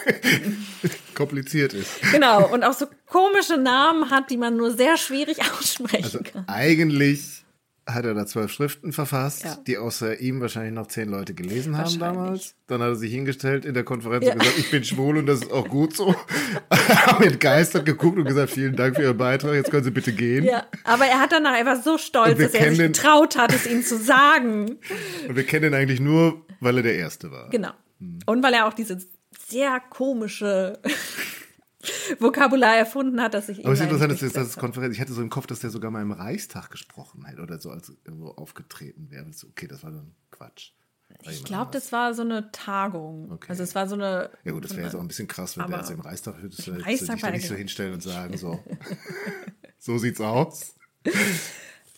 [1.15, 2.03] kompliziert ist.
[2.11, 2.53] genau.
[2.53, 6.45] Und auch so komische Namen hat, die man nur sehr schwierig aussprechen Also kann.
[6.49, 7.42] eigentlich
[7.87, 9.57] hat er da zwölf Schriften verfasst, Ja.
[9.67, 12.55] die außer ihm wahrscheinlich noch zehn Leute gelesen haben damals.
[12.69, 14.33] Dann hat er sich hingestellt in der Konferenz Ja.
[14.35, 16.15] und gesagt, ich bin schwul und das ist auch gut so.
[16.71, 20.45] haben entgeistert geguckt und gesagt, vielen Dank für Ihren Beitrag, jetzt können Sie bitte gehen.
[20.45, 23.83] Ja, aber er hat danach, war so stolz, dass er sich getraut hat, es ihm
[23.83, 24.79] zu sagen.
[25.29, 27.51] Und wir kennen ihn eigentlich nur, weil er der Erste war.
[27.51, 27.71] Genau.
[28.27, 28.99] Und weil er auch diese
[29.49, 30.79] sehr komische
[32.19, 35.23] Vokabular erfunden hat, dass ich Aber es ist interessant, dass das Konferenz, ich hatte so
[35.23, 39.11] im Kopf, dass der sogar mal im Reichstag gesprochen hätte oder so als irgendwo aufgetreten
[39.11, 39.27] wäre.
[39.51, 40.73] Okay, das war dann Quatsch.
[41.31, 43.31] Ich glaube, das war so eine Tagung.
[43.33, 43.47] Okay.
[43.51, 44.31] Also es war so eine.
[44.45, 46.67] Ja gut, das wäre jetzt auch ein bisschen krass, wenn der jetzt im Reichstag würdest
[46.69, 48.61] im Reichstag dich da nicht so hinstellen und sagen, so,
[49.79, 50.75] so sieht's aus.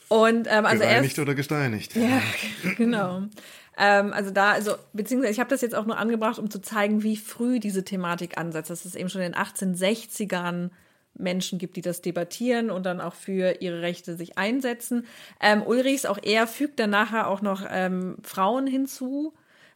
[0.08, 1.94] Und ähm, also Gereinigt erst, oder gesteinigt.
[1.96, 2.20] ja,
[2.76, 3.28] genau.
[3.76, 7.02] Ähm, also da, also beziehungsweise ich habe das jetzt auch nur angebracht, um zu zeigen,
[7.02, 8.70] wie früh diese Thematik ansetzt.
[8.70, 10.70] Das ist eben schon in den 1860ern
[11.16, 15.06] Menschen gibt, die das debattieren und dann auch für ihre Rechte sich einsetzen.
[15.40, 19.32] Ähm, Ulrichs auch er fügt dann nachher auch noch ähm, Frauen hinzu,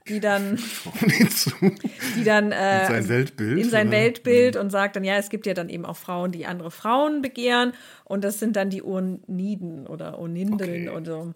[0.08, 0.56] die dann,
[2.16, 5.46] die dann äh, in sein Weltbild, in sein Weltbild und sagt dann, ja, es gibt
[5.46, 7.72] ja dann eben auch Frauen, die andere Frauen begehren
[8.04, 11.32] und das sind dann die Oniden oder Onindeln Okay, und so.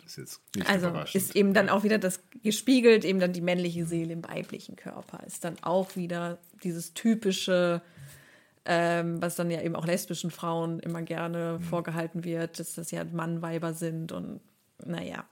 [0.66, 4.76] Also ist eben dann auch wieder das gespiegelt, eben dann die männliche Seele im weiblichen
[4.76, 5.20] Körper.
[5.26, 7.82] Ist dann auch wieder dieses typische,
[8.64, 11.64] ähm, was dann ja eben auch lesbischen Frauen immer gerne Mhm.
[11.64, 14.40] vorgehalten wird, dass das ja Mannweiber sind und
[14.84, 15.24] naja.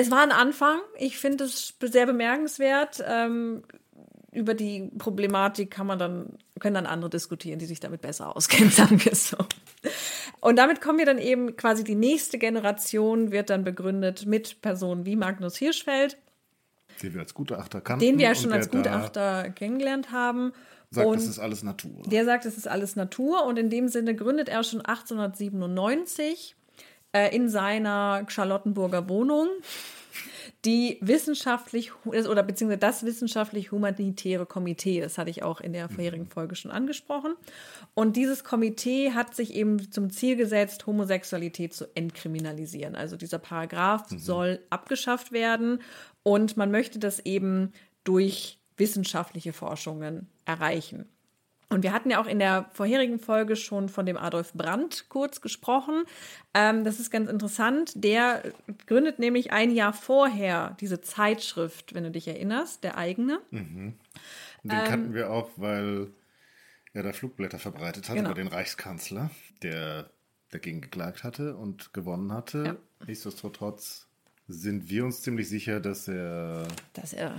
[0.00, 0.78] Es war ein Anfang.
[0.96, 3.02] Ich finde es sehr bemerkenswert.
[3.04, 3.64] Ähm,
[4.32, 8.70] über die Problematik kann man dann, können dann andere diskutieren, die sich damit besser auskennen,
[8.70, 9.38] sagen wir es so.
[10.40, 15.04] Und damit kommen wir dann eben quasi die nächste Generation wird dann begründet mit Personen
[15.04, 16.16] wie Magnus Hirschfeld,
[17.02, 18.04] Den wir als Gutachter kannten.
[18.04, 20.52] den wir ja schon als Gutachter kennengelernt haben.
[20.90, 22.02] Sagt, und das ist alles Natur.
[22.06, 26.54] der sagt, es ist alles Natur und in dem Sinne gründet er schon 1897
[27.18, 29.48] äh, in seiner Charlottenburger Wohnung
[30.64, 35.00] die wissenschaftlich oder beziehungsweise das wissenschaftlich-humanitäre Komitee.
[35.00, 37.34] Das hatte ich auch in der vorherigen Folge schon angesprochen.
[37.94, 42.96] Und dieses Komitee hat sich eben zum Ziel gesetzt, Homosexualität zu entkriminalisieren.
[42.96, 45.80] Also dieser Paragraph soll abgeschafft werden
[46.24, 51.08] und man möchte das eben durch wissenschaftliche Forschungen erreichen.
[51.70, 55.42] Und wir hatten ja auch in der vorherigen Folge schon von dem Adolf Brandt kurz
[55.42, 56.04] gesprochen.
[56.54, 57.92] Ähm, das ist ganz interessant.
[57.94, 58.42] Der
[58.86, 63.40] gründet nämlich ein Jahr vorher diese Zeitschrift, wenn du dich erinnerst, der eigene.
[63.50, 63.98] Den
[64.64, 66.08] Ähm, kannten wir auch, weil
[66.94, 68.30] er da Flugblätter verbreitet hat Genau.
[68.30, 69.30] über den Reichskanzler,
[69.62, 70.10] der
[70.50, 72.64] dagegen geklagt hatte und gewonnen hatte.
[72.64, 72.76] Ja.
[73.06, 74.07] Nichtsdestotrotz
[74.48, 77.34] sind wir uns ziemlich sicher, dass er Dass er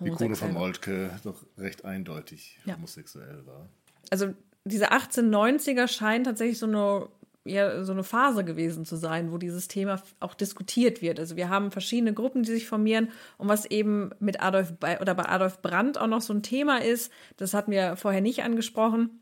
[0.00, 0.52] die homosexuell von.
[0.52, 2.76] Moltke doch recht eindeutig Ja.
[2.76, 3.68] homosexuell war.
[4.10, 7.08] also diese 1890er scheint tatsächlich so eine,
[7.44, 11.20] ja, so eine Phase gewesen zu sein, wo dieses Thema auch diskutiert wird.
[11.20, 15.14] Also wir haben verschiedene Gruppen, die sich formieren und was eben mit Adolf bei, oder
[15.14, 19.20] bei Adolf Brandt auch noch so ein Thema ist, das hatten wir vorher nicht angesprochen,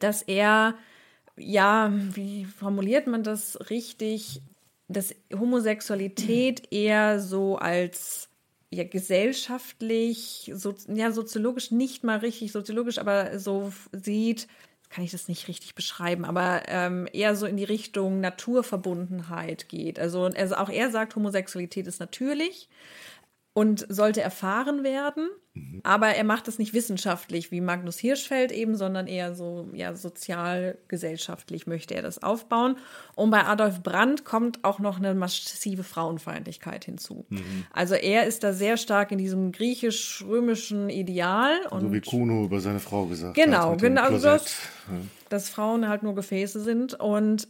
[0.00, 0.74] dass er
[1.36, 4.42] ja, wie formuliert man das richtig,
[4.88, 8.28] dass Homosexualität eher so als
[8.70, 14.48] ja, gesellschaftlich, so, ja, soziologisch nicht mal richtig soziologisch, aber so sieht,
[14.88, 19.98] kann ich das nicht richtig beschreiben, aber ähm, eher so in die Richtung Naturverbundenheit geht.
[19.98, 22.68] Also, also auch er sagt, Homosexualität ist natürlich
[23.54, 25.28] und sollte erfahren werden.
[25.82, 31.66] Aber er macht es nicht wissenschaftlich wie Magnus Hirschfeld eben, sondern eher so ja, sozial-gesellschaftlich
[31.66, 32.76] möchte er das aufbauen.
[33.14, 37.26] Und bei Adolf Brandt kommt auch noch eine massive Frauenfeindlichkeit hinzu.
[37.72, 42.60] Also er ist da sehr stark in diesem griechisch-römischen Ideal und So wie Kuno über
[42.60, 43.80] seine Frau gesagt Genau, hat.
[43.80, 44.56] genau, also das-
[45.28, 47.46] dass Frauen halt nur Gefäße sind und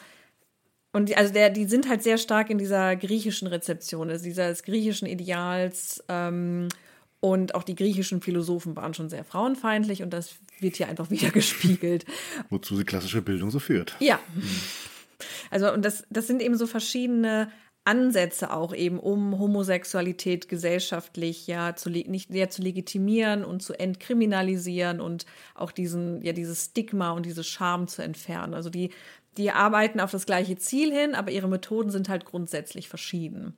[0.92, 4.62] und die, also der, die sind halt sehr stark in dieser griechischen Rezeption, also dieses
[4.62, 6.68] griechischen Ideals ähm,
[7.20, 11.30] und auch die griechischen Philosophen waren schon sehr frauenfeindlich und das wird hier einfach wieder
[11.30, 12.04] gespiegelt.
[12.50, 13.96] Wozu die klassische Bildung so führt.
[14.00, 14.20] Ja.
[15.50, 17.48] Also, und das, das sind eben so verschiedene
[17.84, 25.00] Ansätze auch eben, um Homosexualität gesellschaftlich ja zu, nicht ja, zu legitimieren und zu entkriminalisieren
[25.00, 28.54] und auch diesen, ja, dieses Stigma und diese Scham zu entfernen.
[28.54, 28.90] Also die,
[29.36, 33.56] die arbeiten auf das gleiche Ziel hin, aber ihre Methoden sind halt grundsätzlich verschieden.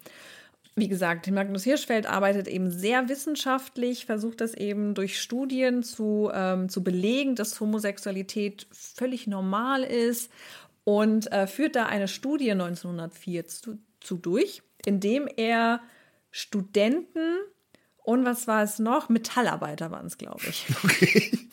[0.76, 6.68] Wie gesagt, Magnus Hirschfeld arbeitet eben sehr wissenschaftlich, versucht das eben durch Studien zu, ähm,
[6.68, 10.32] zu belegen, dass Homosexualität völlig normal ist
[10.82, 15.80] und äh, führt da eine Studie 1904 zu, zu durch, indem er
[16.32, 17.36] Studenten
[18.04, 19.08] und was war es noch?
[19.08, 20.66] Metallarbeiter waren es, glaube ich.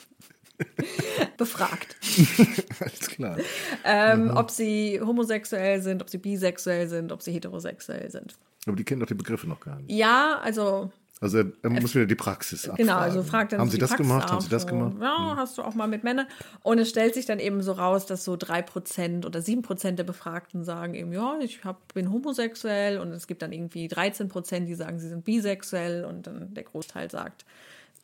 [1.37, 1.95] Befragt
[2.79, 3.37] Alles klar.
[3.83, 8.35] ähm, ob sie homosexuell sind, ob sie bisexuell sind, ob sie heterosexuell sind.
[8.65, 9.91] Aber die kennen doch die Begriffe noch gar nicht.
[9.91, 12.85] Ja, also Also er, muss wieder die Praxis abfragen.
[12.85, 14.23] genau, also fragt dann Haben so Sie das Praxis gemacht?
[14.25, 14.93] ab, Haben Sie das gemacht?
[14.93, 15.01] Hm.
[15.01, 16.27] Ja, hast du auch mal mit Männern.
[16.61, 19.97] Und es stellt sich dann eben so raus, dass so drei Prozent oder sieben Prozent
[19.97, 24.29] der Befragten sagen eben, ja, ich hab, bin homosexuell und es gibt dann irgendwie 13
[24.29, 27.45] Prozent, die sagen, sie sind bisexuell und dann der Großteil sagt,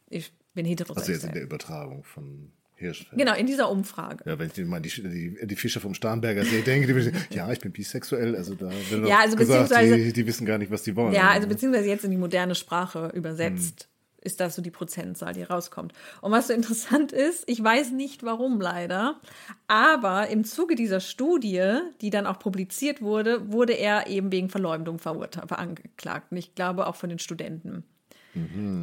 [0.09, 1.33] ich bin Also jetzt in heterosexuell.
[1.33, 3.17] der Übertragung von Hirschfeld.
[3.17, 4.23] genau, in dieser Umfrage.
[4.29, 7.59] Ja, wenn ich mal die, die, die Fischer vom Starnberger See denke, die ja, ich
[7.59, 8.35] bin bisexuell.
[8.35, 11.13] Also da wird Ja, also gesagt, beziehungsweise- die, die wissen gar nicht, was die wollen.
[11.13, 13.89] Ja, also beziehungsweise jetzt in die moderne Sprache übersetzt.
[14.19, 15.93] Ist das so die Prozentzahl, die rauskommt.
[16.21, 19.21] Und was so interessant ist, ich weiß nicht warum leider,
[19.67, 21.63] aber im Zuge dieser Studie,
[22.01, 26.31] die dann auch publiziert wurde, wurde er eben wegen Verleumdung verurteilt, angeklagt.
[26.31, 27.83] Und ich glaube auch von den Studenten.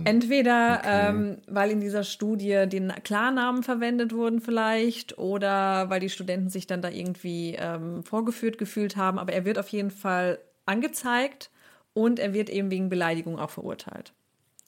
[0.05, 6.51] Entweder ähm, weil in dieser Studie den Klarnamen verwendet wurden vielleicht oder weil die Studenten
[6.51, 11.51] sich dann da irgendwie ähm, vorgeführt gefühlt haben, aber er wird auf jeden Fall angezeigt
[11.93, 14.13] und er wird eben wegen Beleidigung auch verurteilt.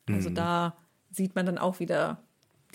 [0.09, 0.77] Also da
[1.11, 2.19] sieht man dann auch wieder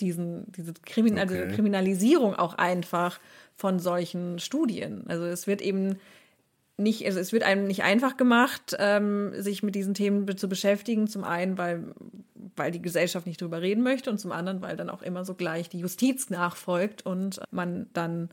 [0.00, 1.48] diesen, diese Krimin also Okay.
[1.54, 3.20] Kriminalisierung auch einfach
[3.56, 5.04] von solchen Studien.
[5.08, 5.96] Also es wird eben
[6.76, 11.06] nicht, also es wird einem nicht einfach gemacht, ähm, sich mit diesen Themen zu beschäftigen.
[11.06, 11.94] Zum einen, weil,
[12.56, 15.34] weil die Gesellschaft nicht drüber reden möchte und zum anderen, weil dann auch immer so
[15.34, 18.30] gleich die Justiz nachfolgt und man dann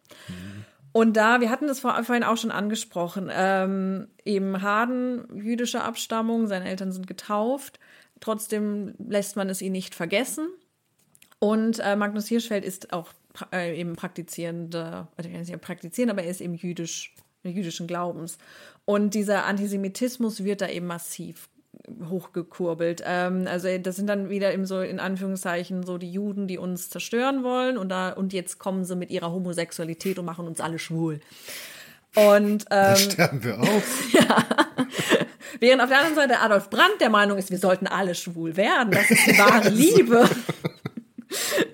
[0.96, 6.46] Und da, wir hatten das vor, vorhin auch schon angesprochen, ähm, eben Harden, jüdische Abstammung,
[6.46, 7.78] seine Eltern sind getauft,
[8.18, 10.48] trotzdem lässt man es ihn nicht vergessen.
[11.38, 13.12] Und äh, Magnus Hirschfeld ist auch
[13.52, 18.38] äh, eben praktizierender, also ich kann nicht praktizieren, aber er ist eben jüdisch, jüdischen Glaubens.
[18.86, 21.50] Und dieser Antisemitismus wird da eben massiv
[22.08, 23.02] hochgekurbelt.
[23.06, 26.90] Ähm, also das sind dann wieder eben so in Anführungszeichen so die Juden, die uns
[26.90, 30.78] zerstören wollen und da und jetzt kommen sie mit ihrer Homosexualität und machen uns alle
[30.78, 31.20] schwul.
[32.14, 34.04] Und ähm, Sterben wir auf.
[35.60, 38.90] während auf der anderen Seite Adolf Brandt der Meinung ist, wir sollten alle schwul werden.
[38.90, 40.28] Das ist die wahre Liebe.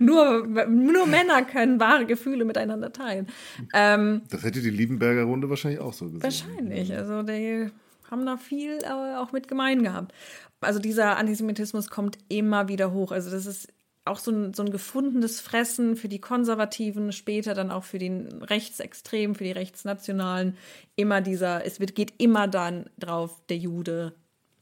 [0.01, 3.29] nur, nur Männer können wahre Gefühle miteinander teilen.
[3.73, 6.23] Ähm, Das hätte die Liebenberger Runde wahrscheinlich auch so gesehen.
[6.23, 6.93] Wahrscheinlich.
[6.93, 7.71] Also die
[8.13, 10.13] haben da viel äh, auch mit gemein gehabt.
[10.61, 13.11] Also dieser Antisemitismus kommt immer wieder hoch.
[13.11, 13.73] Also das ist
[14.05, 18.43] auch so ein, so ein gefundenes Fressen für die Konservativen, später dann auch für den
[18.43, 20.57] Rechtsextremen, für die Rechtsnationalen.
[20.97, 24.15] Immer dieser, es wird, geht immer dann drauf, der Jude,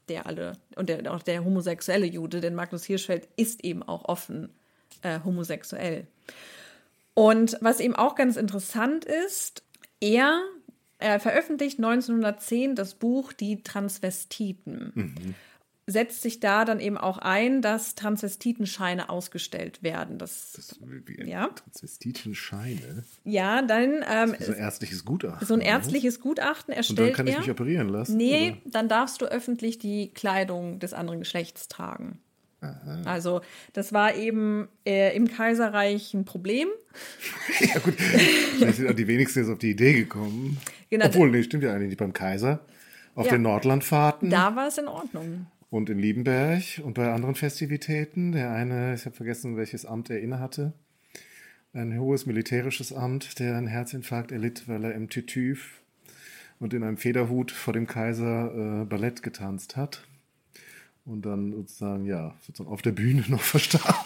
[0.09, 4.49] der alle, und der, auch der homosexuelle Jude, denn Magnus Hirschfeld ist eben auch offen
[5.01, 6.07] äh, homosexuell.
[7.13, 9.63] Und was eben auch ganz interessant ist,
[9.99, 10.41] er
[11.01, 15.35] er veröffentlicht 1910 das Buch Die Transvestiten.
[15.87, 20.19] Setzt sich da dann eben auch ein, dass Transvestitenscheine ausgestellt werden.
[20.19, 21.47] Das, Das ist wie Ja.
[21.49, 23.03] Transvestitenscheine.
[23.25, 25.47] ja, dann ähm, So ein ärztliches Gutachten.
[25.47, 25.65] so ein ne?
[25.65, 27.39] ärztliches Gutachten Und erstellt dann kann ich er.
[27.41, 28.15] mich operieren lassen?
[28.15, 28.57] Nee, oder?
[28.71, 32.19] dann darfst du öffentlich die Kleidung des anderen Geschlechts tragen.
[33.05, 33.41] Also
[33.73, 36.67] das war eben äh, im Kaiserreich ein Problem.
[37.59, 40.57] Ja gut, vielleicht sind auch die wenigsten jetzt auf die Idee gekommen.
[40.91, 41.05] Genau.
[41.07, 42.59] Obwohl, nee, stimmt ja eigentlich nicht beim Kaiser.
[43.15, 43.31] Auf Ja.
[43.33, 45.47] den Nordlandfahrten Da war es in Ordnung.
[45.71, 48.31] und in Liebenberg und bei anderen Festivitäten.
[48.33, 50.73] Der eine, ich habe vergessen, welches Amt er innehatte.
[51.73, 55.79] Ein hohes militärisches Amt, der einen Herzinfarkt erlitt, weil er im Tütüf
[56.59, 60.05] und in einem Federhut vor dem Kaiser äh, Ballett getanzt hat.
[61.05, 64.05] Und dann sozusagen, ja, sozusagen auf der Bühne noch verstarb.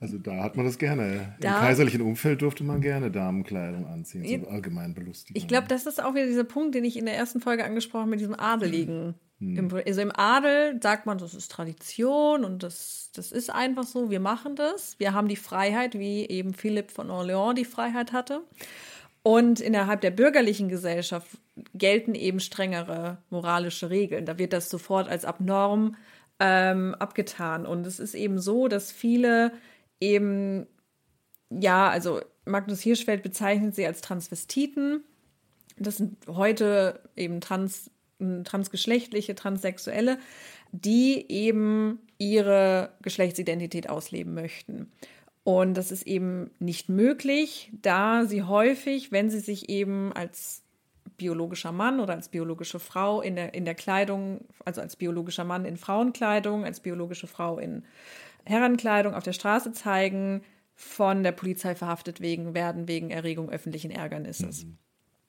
[0.00, 1.34] Also da hat man das gerne.
[1.40, 4.38] Da- Im kaiserlichen Umfeld durfte man gerne Damenkleidung anziehen, Ja.
[4.40, 5.40] zur allgemeinen Belustigung.
[5.40, 8.02] Ich glaube, das ist auch wieder dieser Punkt, den ich in der ersten Folge angesprochen
[8.02, 9.14] habe mit diesem Adeligen.
[9.40, 14.10] Im, also im Adel sagt man, das ist Tradition und das, das ist einfach so,
[14.10, 14.98] wir machen das.
[14.98, 18.40] Wir haben die Freiheit, wie eben Philipp von Orléans die Freiheit hatte.
[19.22, 21.28] Und innerhalb der bürgerlichen Gesellschaft
[21.74, 24.26] gelten eben strengere moralische Regeln.
[24.26, 25.94] Da wird das sofort als abnorm
[26.40, 27.64] ähm, abgetan.
[27.66, 29.52] Und es ist eben so, dass viele
[30.00, 30.66] eben,
[31.50, 35.04] ja, also Magnus Hirschfeld bezeichnet sie als Transvestiten.
[35.76, 37.90] Das sind heute eben trans,
[38.44, 40.18] transgeschlechtliche, transsexuelle,
[40.72, 44.90] die eben ihre Geschlechtsidentität ausleben möchten.
[45.44, 50.62] Und das ist eben nicht möglich, da sie häufig, wenn sie sich eben als
[51.16, 55.64] biologischer Mann oder als biologische Frau in der, in der Kleidung, also als biologischer Mann
[55.64, 57.84] in Frauenkleidung, als biologische Frau in
[58.48, 60.42] Herrenkleidung auf der Straße zeigen,
[60.74, 64.64] von der Polizei verhaftet wegen, werden wegen Erregung öffentlichen Ärgernisses.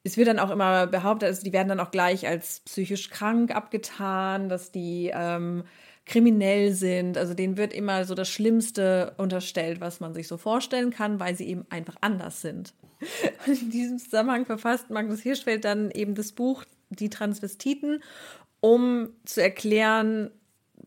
[0.04, 3.54] Es wird dann auch immer behauptet, also die werden dann auch gleich als psychisch krank
[3.54, 5.64] abgetan, dass die ähm,
[6.06, 7.18] kriminell sind.
[7.18, 11.36] Also denen wird immer so das Schlimmste unterstellt, was man sich so vorstellen kann, weil
[11.36, 12.74] sie eben einfach anders sind.
[13.48, 18.04] Und in diesem Zusammenhang verfasst Magnus Hirschfeld dann eben das Buch Die Transvestiten,
[18.62, 20.32] um zu erklären,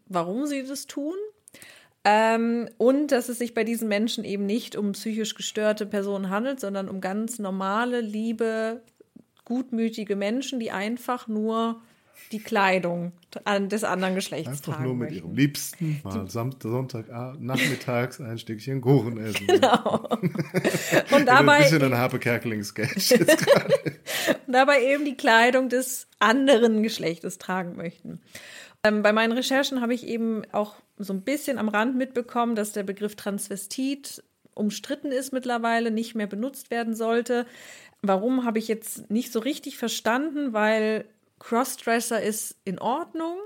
[0.06, 1.14] warum sie das tun.
[2.04, 6.58] Ähm, und dass es sich bei diesen Menschen eben nicht um psychisch gestörte Personen handelt,
[6.58, 8.82] sondern um ganz normale, liebe,
[9.44, 11.80] gutmütige Menschen, die einfach nur
[12.30, 13.12] die Kleidung
[13.70, 15.26] des anderen Geschlechts Einfach tragen nur mit möchten.
[15.26, 17.06] ihrem Liebsten mal Sonntag
[17.40, 19.46] nachmittags ein Stückchen Kuchen essen.
[19.46, 20.08] Genau.
[20.12, 23.10] Und Ein dabei, bisschen ein Harpe Kerkeling-Sketch.
[23.10, 23.74] jetzt gerade.
[24.46, 28.20] dabei eben die Kleidung des anderen Geschlechtes tragen möchten.
[28.84, 32.72] Ähm, bei meinen Recherchen habe ich eben auch so ein bisschen am Rand mitbekommen, dass
[32.72, 34.22] der Begriff Transvestit
[34.54, 37.46] umstritten ist mittlerweile, nicht mehr benutzt werden sollte.
[38.02, 41.06] Warum habe ich jetzt nicht so richtig verstanden, weil
[41.38, 43.38] Crossdresser ist in Ordnung,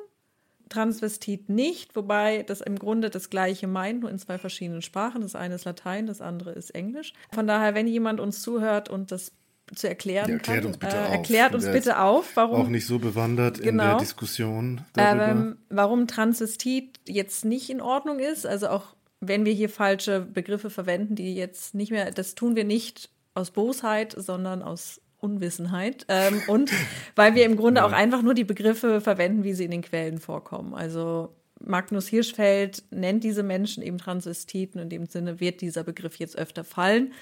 [0.68, 5.20] Transvestit nicht, wobei das im Grunde das gleiche meint, nur in zwei verschiedenen Sprachen.
[5.20, 7.12] Das eine ist Latein, das andere ist Englisch.
[7.32, 9.32] Von daher, wenn jemand uns zuhört und das
[9.74, 11.10] zu erklären Ja, erklärt kann, uns bitte äh, auf.
[11.12, 13.84] erklärt uns bitte auf, warum Auch nicht so bewandert in Genau.
[13.84, 15.28] der Diskussion darüber.
[15.28, 18.46] ähm, warum Transvestit jetzt nicht in Ordnung ist.
[18.46, 22.64] Also auch wenn wir hier falsche Begriffe verwenden, die jetzt nicht mehr, das tun wir
[22.64, 26.04] nicht aus Bosheit, sondern aus Unwissenheit.
[26.08, 26.70] Ähm, und
[27.16, 30.18] weil wir im Grunde auch einfach nur die Begriffe verwenden, wie sie in den Quellen
[30.18, 30.74] vorkommen.
[30.74, 34.80] Also Magnus Hirschfeld nennt diese Menschen eben Transvestiten.
[34.80, 37.12] In dem Sinne wird dieser Begriff jetzt öfter fallen.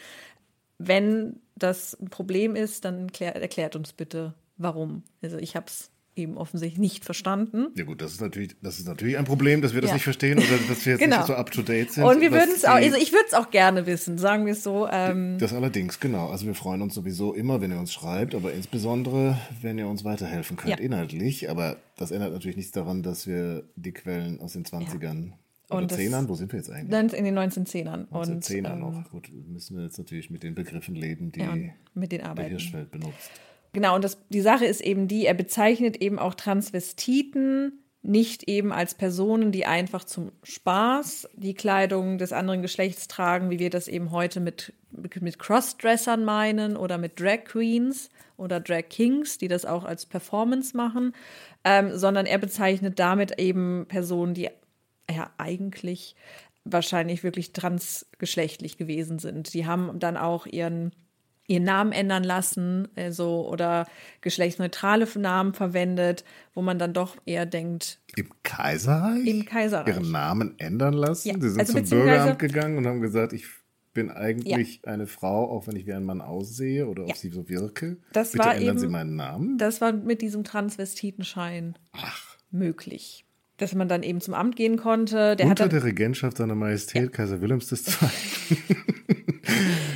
[0.79, 5.03] Wenn das ein Problem ist, dann erklär, erklärt uns bitte, warum.
[5.23, 7.71] Also ich habe es eben offensichtlich nicht verstanden.
[7.75, 9.95] ja gut, das ist natürlich, das ist natürlich ein Problem, dass wir das Ja.
[9.95, 11.17] nicht verstehen oder dass wir jetzt Genau.
[11.17, 12.05] nicht so up to date sind.
[12.05, 14.63] Und wir würden es auch, also ich würde es auch gerne wissen, sagen wir es
[14.63, 14.87] so.
[14.89, 16.29] Ähm, Das allerdings, genau.
[16.29, 20.05] Also wir freuen uns sowieso immer, wenn ihr uns schreibt, aber insbesondere, wenn ihr uns
[20.05, 20.85] weiterhelfen könnt, Ja.
[20.85, 21.51] inhaltlich.
[21.51, 25.39] Aber das ändert natürlich nichts daran, dass wir die Quellen aus den 20ern oder
[25.69, 27.13] Und das- 10ern, wo sind wir jetzt eigentlich?
[27.15, 28.07] in den 1910ern.
[28.11, 29.11] Aus den Und 10ern ähm, noch.
[29.11, 31.55] Gut, müssen wir jetzt natürlich mit den Begriffen leben, die ja,
[31.95, 32.51] mit den der Arbeiten.
[32.51, 33.31] Hirschfeld benutzt.
[33.73, 38.71] Genau, und das, die Sache ist eben die, er bezeichnet eben auch Transvestiten nicht eben
[38.71, 43.89] als Personen, die einfach zum Spaß die Kleidung des anderen Geschlechts tragen, wie wir das
[43.89, 44.75] eben heute mit,
[45.21, 50.77] mit Crossdressern meinen oder mit Drag Queens oder Drag Kings, die das auch als Performance
[50.77, 51.15] machen,
[51.65, 54.51] ähm, sondern er bezeichnet damit eben Personen, die
[55.11, 56.17] ja eigentlich
[56.65, 59.53] wahrscheinlich wirklich transgeschlechtlich gewesen sind.
[59.55, 60.93] Die haben dann auch ihren
[61.47, 63.87] ihren Namen ändern lassen, also oder
[64.23, 66.25] geschlechtsneutrale Namen verwendet,
[66.55, 69.27] wo man dann doch eher denkt, Im Kaiserreich?
[69.27, 69.89] im Kaiserreich.
[69.95, 71.29] Ihren Namen ändern lassen?
[71.29, 73.45] Ja, Sie sind also zum Bürgeramt gegangen und haben gesagt, ich
[73.93, 77.11] bin eigentlich eine Frau, auch wenn ich wie ein Mann aussehe oder Ja.
[77.13, 77.99] auf sie so wirke.
[78.15, 79.59] Das Bitte war ändern Sie eben- meinen Namen.
[79.59, 82.39] Das war mit diesem Transvestitenschein Ach.
[82.51, 83.24] möglich.
[83.59, 85.37] Dass man dann eben zum Amt gehen konnte.
[85.37, 88.59] Der Unter dann, der Regentschaft seiner Majestät Kaiser Wilhelms II.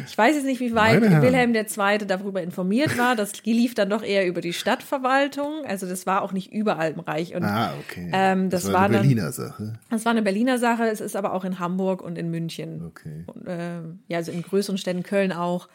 [0.06, 1.22] ich weiß jetzt nicht, wie weit Meine.
[1.22, 1.98] Wilhelm II.
[2.06, 3.16] darüber informiert war.
[3.16, 5.64] Das lief dann doch eher über die Stadtverwaltung.
[5.66, 7.34] Also das war auch nicht überall im Reich.
[7.34, 8.10] Und ah, okay.
[8.12, 9.72] Ähm, das war war eine dann- Berliner Sache.
[9.90, 10.84] das war eine Berliner Sache.
[10.84, 13.24] Es ist aber auch in Hamburg und in München Okay.
[13.26, 15.68] und, äh, ja, also in größeren Städten, Köln auch,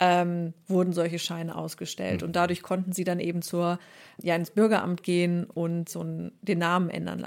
[0.00, 2.22] ähm, wurden solche Scheine ausgestellt.
[2.22, 3.78] Und dadurch konnten sie dann eben zur,
[4.22, 7.25] ja, ins Bürgeramt gehen und so einen, den Namen ändern lassen.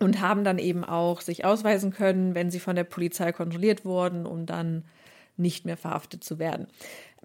[0.00, 4.26] Und haben dann eben auch sich ausweisen können, wenn sie von der Polizei kontrolliert wurden,
[4.26, 4.84] um dann
[5.36, 6.68] nicht mehr verhaftet zu werden.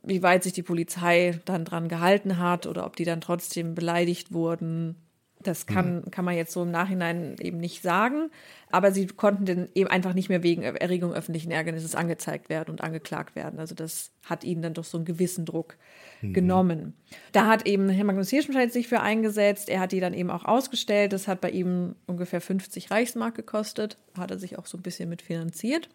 [0.02, 4.34] Wie weit sich die Polizei dann dran gehalten hat oder ob die dann trotzdem beleidigt
[4.34, 4.96] wurden,
[5.44, 8.30] das kann, kann man jetzt so im Nachhinein eben nicht sagen.
[8.72, 12.82] Aber sie konnten dann eben einfach nicht mehr wegen Erregung öffentlichen Ärgernisses angezeigt werden und
[12.82, 13.60] angeklagt werden.
[13.60, 15.78] Also das hat ihnen dann doch so einen gewissen Druck
[16.22, 16.94] genommen.
[17.34, 19.70] Da hat eben Herr Magnus Hirschenscheid sich für eingesetzt.
[19.70, 21.12] Er hat die dann eben auch ausgestellt.
[21.12, 23.98] Das hat bei ihm ungefähr 50 Reichsmark gekostet.
[24.18, 25.90] Hat er sich auch so ein bisschen mit finanziert.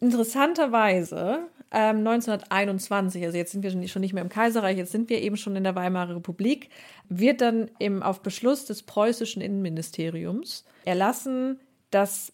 [0.00, 5.20] Interessanterweise ähm, 1921, also jetzt sind wir schon nicht mehr im Kaiserreich, jetzt sind wir
[5.20, 6.68] eben schon in der Weimarer Republik,
[7.08, 12.32] wird dann im, auf Beschluss des preußischen Innenministeriums erlassen, dass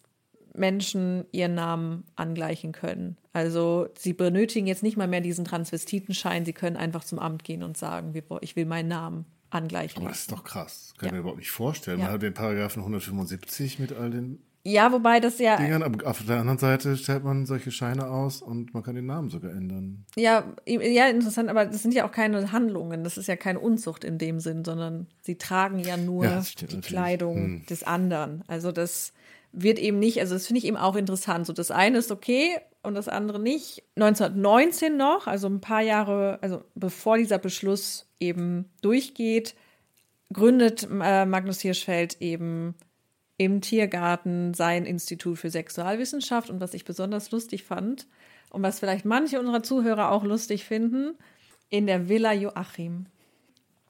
[0.55, 3.17] Menschen ihren Namen angleichen können.
[3.31, 7.61] Also sie benötigen jetzt nicht mal mehr diesen Transvestitenschein, sie können einfach zum Amt gehen
[7.61, 9.99] und sagen, ich will meinen Namen angleichen.
[10.01, 10.93] Aber das ist doch krass.
[10.97, 11.13] Kann ich Ja.
[11.13, 11.99] mir überhaupt nicht vorstellen.
[11.99, 12.05] Ja.
[12.05, 16.39] Man hat den Paragraphen 175 mit all den Ja, wobei das ja Dingern, auf der
[16.39, 20.05] anderen Seite stellt man solche Scheine aus und man kann den Namen sogar ändern.
[20.17, 24.03] Ja, ja, interessant, aber das sind ja auch keine Handlungen, das ist ja keine Unzucht
[24.03, 26.85] in dem Sinn, sondern sie tragen ja nur Ja, die natürlich.
[26.85, 27.65] Kleidung Hm.
[27.69, 28.43] des anderen.
[28.47, 29.13] Also das
[29.53, 31.45] wird eben nicht, also das finde ich eben auch interessant.
[31.47, 33.83] So das eine ist okay und das andere nicht.
[33.95, 39.55] 1919 noch, also ein paar Jahre, also bevor dieser Beschluss eben durchgeht,
[40.33, 42.75] gründet äh, Magnus Hirschfeld eben
[43.37, 46.49] im Tiergarten sein Institut für Sexualwissenschaft.
[46.49, 48.07] Und was ich besonders lustig fand
[48.49, 51.15] und was vielleicht manche unserer Zuhörer auch lustig finden,
[51.69, 53.05] in der Villa Joachim.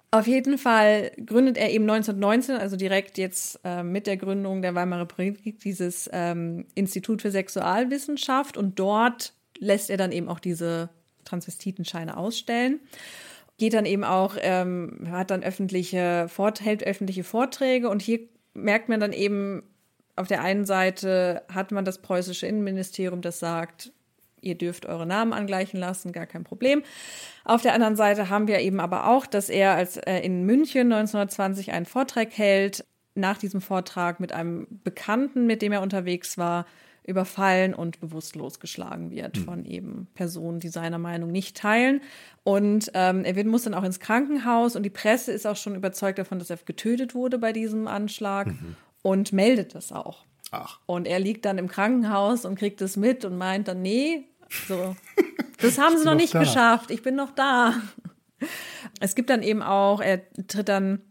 [0.09, 4.73] Auf jeden Fall gründet er eben 1919, also direkt jetzt äh, mit der Gründung der
[4.73, 10.89] Weimarer Republik, dieses ähm, Institut für Sexualwissenschaft und dort lässt er dann eben auch diese
[11.25, 12.79] Transvestitenscheine ausstellen.
[13.57, 16.29] Geht dann eben auch, ähm, hat dann öffentliche,
[16.61, 18.19] hält öffentliche Vorträge und hier
[18.57, 19.63] merkt man dann eben,
[20.15, 23.91] auf der einen Seite hat man das preußische Innenministerium, das sagt,
[24.41, 26.83] ihr dürft eure Namen angleichen lassen, gar kein Problem.
[27.45, 30.91] Auf der anderen Seite haben wir eben aber auch, dass er als äh, in München
[30.91, 32.85] 1920 einen Vortrag hält,
[33.15, 36.65] nach diesem Vortrag mit einem Bekannten, mit dem er unterwegs war,
[37.07, 39.43] überfallen und bewusstlos geschlagen wird mhm.
[39.43, 42.01] von eben Personen, die seiner Meinung nicht teilen.
[42.43, 45.75] Und ähm, er wird, muss dann auch ins Krankenhaus und die Presse ist auch schon
[45.75, 48.75] überzeugt davon, dass er getötet wurde bei diesem Anschlag mhm.
[49.01, 50.25] und meldet das auch.
[50.51, 50.79] Ach.
[50.85, 54.25] Und er liegt dann im Krankenhaus und kriegt es mit und meint dann, nee,
[54.67, 54.95] so,
[55.61, 56.39] das haben sie noch nicht da.
[56.39, 57.73] geschafft, ich bin noch da.
[58.99, 61.01] Es gibt dann eben auch, er tritt dann,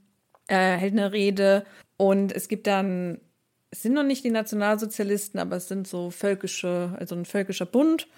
[0.46, 1.64] äh, hält eine Rede
[1.96, 3.20] und es gibt dann,
[3.70, 8.08] es sind noch nicht die Nationalsozialisten, aber es sind so völkische, also ein völkischer Bund,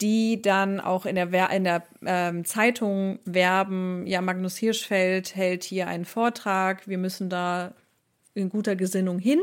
[0.00, 5.88] die dann auch in der, in der ähm, Zeitung werben, ja, Magnus Hirschfeld hält hier
[5.88, 7.74] einen Vortrag, wir müssen da
[8.34, 9.40] in guter Gesinnung hin,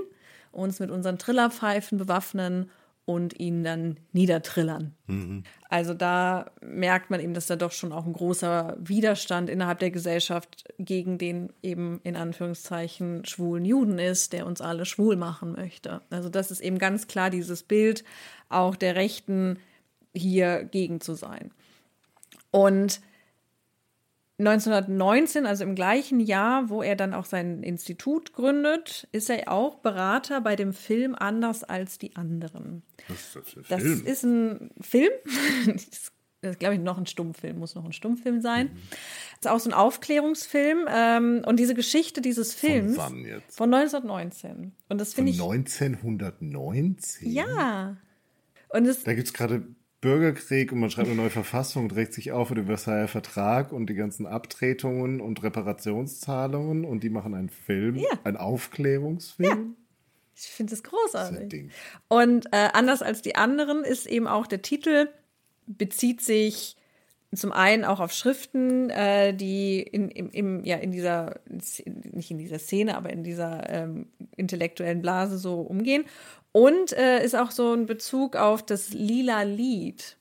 [0.51, 2.69] uns mit unseren Trillerpfeifen bewaffnen
[3.05, 4.95] und ihn dann niedertrillern.
[5.05, 5.43] Mhm.
[5.69, 9.91] Also da merkt man eben, dass da doch schon auch ein großer Widerstand innerhalb der
[9.91, 16.01] Gesellschaft gegen den eben in Anführungszeichen schwulen Juden ist, der uns alle schwul machen möchte.
[16.09, 18.03] Also das ist eben ganz klar dieses Bild
[18.49, 19.59] auch der Rechten
[20.13, 21.51] hier gegen zu sein.
[22.49, 23.01] Und
[24.37, 29.75] 1919, also im gleichen Jahr, wo er dann auch sein Institut gründet, ist er auch
[29.75, 32.83] Berater bei dem Film Anders als die anderen.
[33.07, 35.11] Was ist das das ist ein Film.
[35.67, 36.11] das ist,
[36.59, 38.67] glaube ich, noch ein Stummfilm, muss noch ein Stummfilm sein.
[38.67, 38.77] Mhm.
[39.39, 40.85] Das ist auch so ein Aufklärungsfilm.
[40.89, 42.97] Ähm, und diese Geschichte dieses Films.
[42.97, 43.55] Von wann jetzt?
[43.55, 44.73] Von 1919.
[44.89, 45.41] Und das finde ich.
[45.41, 47.31] 1919?
[47.31, 47.95] Ja.
[48.67, 49.65] Und es, da gibt es gerade
[50.05, 53.89] Bürgerkrieg und man schreibt eine neue Verfassung, regt sich auf für den Versailler Vertrag und
[53.89, 58.09] die ganzen Abtretungen und Reparationszahlungen und die machen einen Film, ja.
[58.23, 59.49] einen Aufklärungsfilm.
[59.49, 59.83] Ja.
[60.35, 61.71] Ich finde das großartig.
[62.07, 65.07] Und äh, anders als die anderen ist eben auch der Titel,
[65.65, 66.77] bezieht sich
[67.33, 72.37] zum einen auch auf Schriften, äh, die in, im, im, ja, in dieser, nicht in
[72.37, 76.05] dieser Szene, aber in dieser ähm, intellektuellen Blase so umgehen.
[76.55, 80.15] Und äh, ist auch so ein Bezug auf das lila Lied.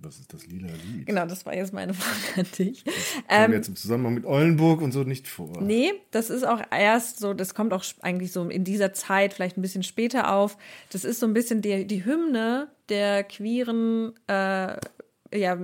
[0.00, 1.06] Was ist das lila Lied?
[1.06, 2.84] Genau, das war jetzt meine Frage an dich.
[2.84, 5.62] Das kommt ähm, jetzt im Zusammenhang mit Ollenburg und so nicht vor.
[5.62, 9.56] Nee, das ist auch erst so, das kommt auch eigentlich so in dieser Zeit, vielleicht
[9.56, 10.58] ein bisschen später auf.
[10.92, 14.76] Das ist so ein bisschen die, die Hymne der queeren äh,
[15.32, 15.58] ja,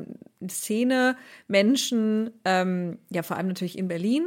[0.49, 1.19] Szene,
[1.49, 4.25] Menschen, ähm, ja, vor allem natürlich in Berlin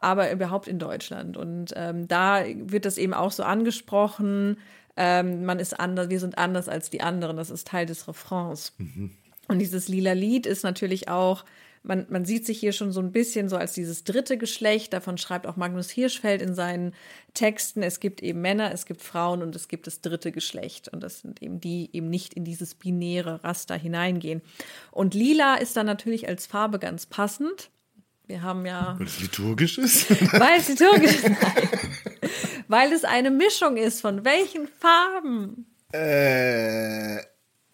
[0.00, 1.36] aber überhaupt in Deutschland.
[1.36, 4.56] Und ähm, da wird das eben auch so angesprochen,
[5.02, 7.38] ähm, man ist anders, wir sind anders als die anderen.
[7.38, 8.74] Das ist Teil des Refrains.
[8.76, 9.12] Mhm.
[9.48, 11.46] Und dieses lila Lied ist natürlich auch,
[11.82, 14.92] man, man sieht sich hier schon so ein bisschen so als dieses dritte Geschlecht.
[14.92, 16.92] Davon schreibt auch Magnus Hirschfeld in seinen
[17.32, 17.82] Texten.
[17.82, 20.88] Es gibt eben Männer, es gibt Frauen und es gibt das dritte Geschlecht.
[20.88, 24.42] Und das sind eben die, die eben nicht in dieses binäre Raster hineingehen.
[24.90, 27.70] Und lila ist dann natürlich als Farbe ganz passend.
[28.26, 28.96] Wir haben ja.
[28.98, 30.10] Weil es liturgisch ist?
[30.38, 31.30] Weil es liturgisch ist.
[31.30, 32.19] Nein
[32.70, 35.66] weil es eine Mischung ist von welchen Farben?
[35.92, 37.18] Äh,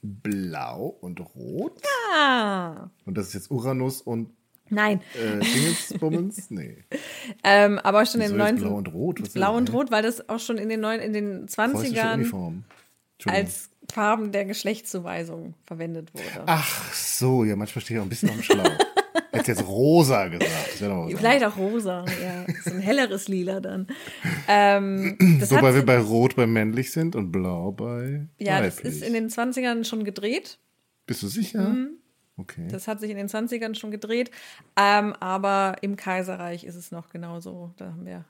[0.02, 1.82] blau und rot.
[2.14, 2.90] Ja.
[3.04, 4.30] Und das ist jetzt Uranus und
[4.68, 5.00] Nein.
[5.14, 6.50] Äh, Dingensbummens?
[6.50, 6.84] Nee.
[7.44, 9.22] ähm, aber schon in den 90 Blau und Rot.
[9.22, 12.62] Was blau und Rot, weil das auch schon in den, neun, in den 20ern
[13.26, 16.42] als Farben der Geschlechtszuweisung verwendet wurde.
[16.46, 18.66] Ach so, ja, manchmal stehe ich auch ein bisschen am Schlauch.
[19.32, 20.50] Hätte jetzt rosa gesagt.
[20.78, 22.46] Vielleicht auch rosa, ja.
[22.64, 23.86] So ein helleres Lila dann.
[24.48, 28.28] Ähm, Wobei wir bei Rot bei männlich sind und Blau bei.
[28.38, 28.74] Ja, weiblich.
[28.82, 30.58] das ist in den 20ern schon gedreht.
[31.06, 31.68] Bist du sicher?
[31.68, 31.98] Mhm.
[32.36, 32.68] Okay.
[32.70, 34.30] Das hat sich in den 20ern schon gedreht.
[34.76, 37.72] Ähm, aber im Kaiserreich ist es noch genauso.
[37.76, 38.24] Da haben wir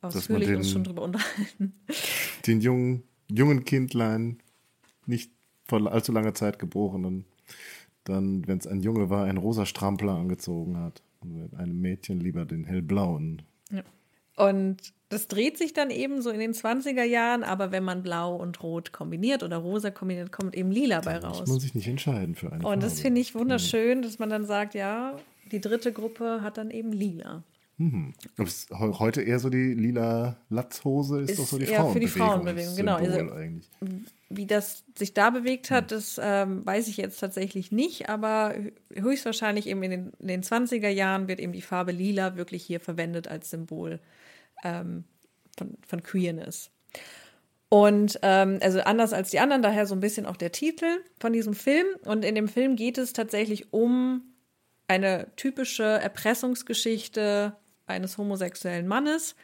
[0.00, 1.74] ausführlich den, uns schon drüber unterhalten.
[2.46, 4.38] Den jungen, jungen Kindlein,
[5.06, 5.32] nicht
[5.64, 7.26] vor allzu langer Zeit geborenen
[8.08, 11.02] dann, wenn es ein Junge war, einen rosa Strampler angezogen hat.
[11.20, 13.42] Und einem Mädchen lieber den hellblauen.
[13.70, 13.82] Ja.
[14.36, 18.36] Und das dreht sich dann eben so in den 20er Jahren, aber wenn man blau
[18.36, 21.40] und rot kombiniert oder rosa kombiniert, kommt eben lila bei raus.
[21.40, 22.78] Muss man sich nicht entscheiden für eine Und Farbe.
[22.80, 25.16] das finde ich wunderschön, dass man dann sagt, ja,
[25.50, 27.42] die dritte Gruppe hat dann eben lila.
[27.78, 28.12] Mhm.
[28.72, 31.94] Heute eher so die lila Latzhose ist, ist doch so die eher Frauenbewegung.
[31.94, 32.96] Für die Frauenbewegung, genau.
[32.96, 33.30] Also,
[34.30, 38.54] wie das sich da bewegt hat, das ähm, weiß ich jetzt tatsächlich nicht, aber
[38.92, 42.80] höchstwahrscheinlich eben in den, in den 20er Jahren wird eben die Farbe lila wirklich hier
[42.80, 44.00] verwendet als Symbol
[44.64, 45.04] ähm,
[45.56, 46.70] von, von Queerness.
[47.68, 50.86] Und ähm, also anders als die anderen, daher so ein bisschen auch der Titel
[51.20, 51.86] von diesem Film.
[52.04, 54.22] Und in dem Film geht es tatsächlich um
[54.88, 57.54] eine typische Erpressungsgeschichte
[57.88, 59.34] eines homosexuellen Mannes.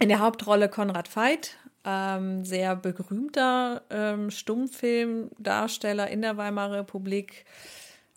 [0.00, 7.44] In der Hauptrolle Konrad Veit, ähm, sehr berühmter ähm, Stummfilmdarsteller in der Weimarer Republik.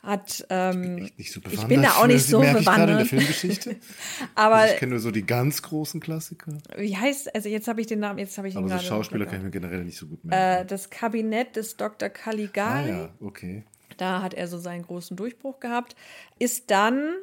[0.02, 0.46] hat.
[0.50, 2.90] Ähm, ich, so ich bin da auch nicht so bewandert.
[2.90, 3.76] in der Filmgeschichte.
[4.36, 6.58] aber also ich kenne nur so die ganz großen Klassiker.
[6.78, 9.26] Wie heißt, also jetzt habe ich den Namen, jetzt habe ich ihn Aber so Schauspieler
[9.26, 10.64] kann ich mir generell nicht so gut merken.
[10.64, 12.10] Äh, das Kabinett des Dr.
[12.10, 12.92] Caligari.
[12.92, 13.64] ah ja, okay.
[13.98, 15.96] Da hat er so seinen großen Durchbruch gehabt.
[16.40, 17.16] Ist dann,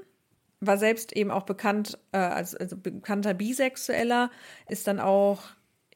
[0.67, 4.31] war selbst eben auch bekannt, äh, als also bekannter Bisexueller,
[4.69, 5.43] ist dann auch,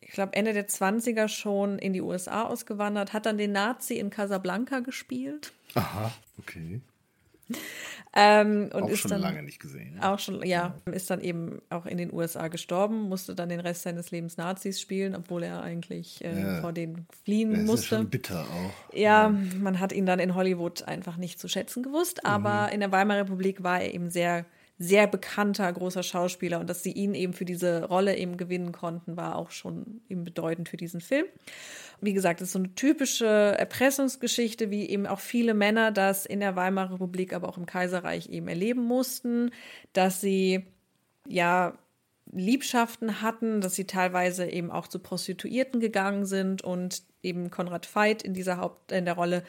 [0.01, 4.11] ich glaube, Ende der 20er schon in die USA ausgewandert, hat dann den Nazi in
[4.11, 5.53] Casablanca gespielt.
[5.75, 6.81] Aha, okay.
[8.14, 9.99] Ähm, und auch ist schon dann, lange nicht gesehen.
[10.03, 13.83] Auch schon, ja, ist dann eben auch in den USA gestorben, musste dann den Rest
[13.83, 16.61] seines Lebens Nazis spielen, obwohl er eigentlich äh, Ja.
[16.61, 17.95] vor denen fliehen Das ist musste.
[17.95, 18.95] ja schon bitter auch.
[18.95, 22.93] Ja, man hat ihn dann in Hollywood einfach nicht zu schätzen gewusst, aber in der
[22.93, 24.45] Weimarer Republik war er eben sehr,
[24.79, 29.16] sehr bekannter großer Schauspieler und dass sie ihn eben für diese Rolle eben gewinnen konnten,
[29.16, 31.26] war auch schon eben bedeutend für diesen Film.
[32.01, 36.39] Wie gesagt, das ist so eine typische Erpressungsgeschichte, wie eben auch viele Männer das in
[36.39, 39.51] der Weimarer Republik, aber auch im Kaiserreich eben erleben mussten,
[39.95, 40.64] dass sie
[41.26, 41.76] ja
[42.31, 48.22] Liebschaften hatten, dass sie teilweise eben auch zu Prostituierten gegangen sind und eben Konrad Veit
[48.22, 49.43] in dieser Haupt in der Rolle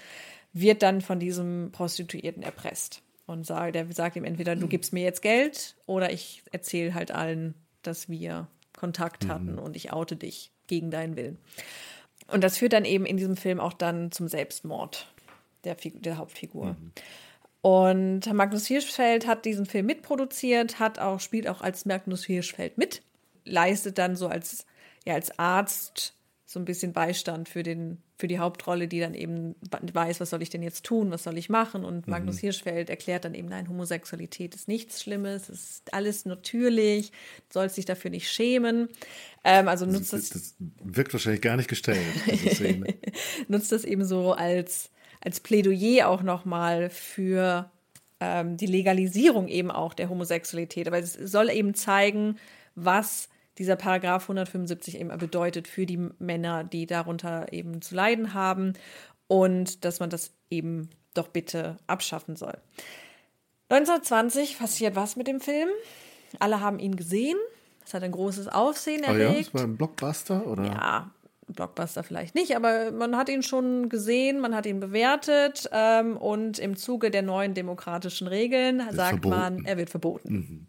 [0.53, 5.03] wird dann von diesem Prostituierten erpresst und sagt, der sagt ihm entweder du gibst mir
[5.03, 7.53] jetzt Geld oder ich erzähle halt allen,
[7.83, 11.37] dass wir Kontakt hatten und ich oute dich gegen deinen Willen.
[12.27, 15.07] Und das führt dann eben in diesem Film auch dann zum Selbstmord
[15.63, 16.75] der, Figu der Hauptfigur.
[17.61, 23.01] Und Magnus Hirschfeld hat diesen Film mitproduziert, hat auch, spielt auch als Magnus Hirschfeld mit,
[23.45, 24.65] leistet dann so als,
[25.05, 26.13] ja, als Arzt
[26.45, 30.41] so ein bisschen Beistand für, den, für die Hauptrolle, die dann eben weiß, was soll
[30.41, 31.85] ich denn jetzt tun, was soll ich machen.
[31.85, 37.11] Und Magnus Hirschfeld erklärt dann eben, nein, Homosexualität ist nichts Schlimmes, es ist alles natürlich,
[37.11, 38.89] du sollst dich dafür nicht schämen.
[39.45, 42.03] Ähm, also nutzt Das, das, das wirkt wahrscheinlich gar nicht gestellt,
[43.47, 44.91] nutzt das eben so als,
[45.21, 47.71] als Plädoyer auch nochmal für
[48.19, 50.87] ähm, die Legalisierung eben auch der Homosexualität.
[50.87, 52.35] Aber es soll eben zeigen,
[52.75, 53.29] was
[53.59, 58.73] dieser Paragraph 175 eben bedeutet für die Männer, die darunter eben zu leiden haben
[59.27, 62.57] und dass man das eben doch bitte abschaffen soll.
[63.69, 65.69] 1920 passiert was mit dem Film.
[66.39, 67.37] Alle haben ihn gesehen.
[67.85, 69.47] Es hat ein großes Aufsehen Oh ja, erregt.
[69.47, 70.63] das war ein Blockbuster, oder?
[70.65, 71.11] Ja,
[71.47, 76.59] Blockbuster vielleicht nicht, aber man hat ihn schon gesehen, man hat ihn bewertet ähm, und
[76.59, 79.65] im Zuge der neuen demokratischen Regeln sagt man, verboten.
[79.65, 80.67] er wird verboten.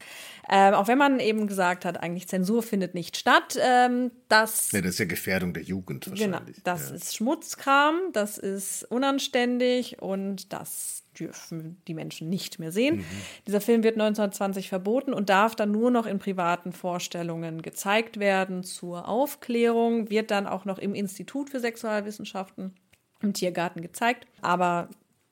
[0.53, 4.80] Ähm, auch wenn man eben gesagt hat, eigentlich Zensur findet nicht statt, ähm, das Ja,
[4.80, 6.57] das ist ja Gefährdung der Jugend Genau, wahrscheinlich.
[6.64, 6.96] das ja.
[6.96, 12.96] ist Schmutzkram, das ist unanständig und das dürfen die Menschen nicht mehr sehen.
[12.96, 13.05] Mhm.
[13.46, 18.64] Dieser Film wird 1920 verboten und darf dann nur noch in privaten Vorstellungen gezeigt werden
[18.64, 22.74] zur Aufklärung, wird dann auch noch im Institut für Sexualwissenschaften
[23.22, 24.88] im Tiergarten gezeigt, aber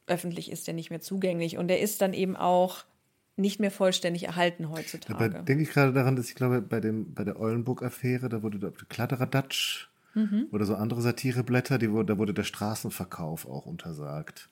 [0.06, 2.84] öffentlich ist er nicht mehr zugänglich und er ist dann eben auch
[3.38, 5.14] nicht mehr vollständig erhalten heutzutage.
[5.24, 8.58] Aber denke ich gerade daran, dass ich glaube, bei, dem, bei der Eulenburg-Affäre, da wurde
[8.58, 10.46] der Kladderadatsch Mhm.
[10.50, 14.48] oder so andere Satireblätter, die, da wurde der Straßenverkauf auch untersagt.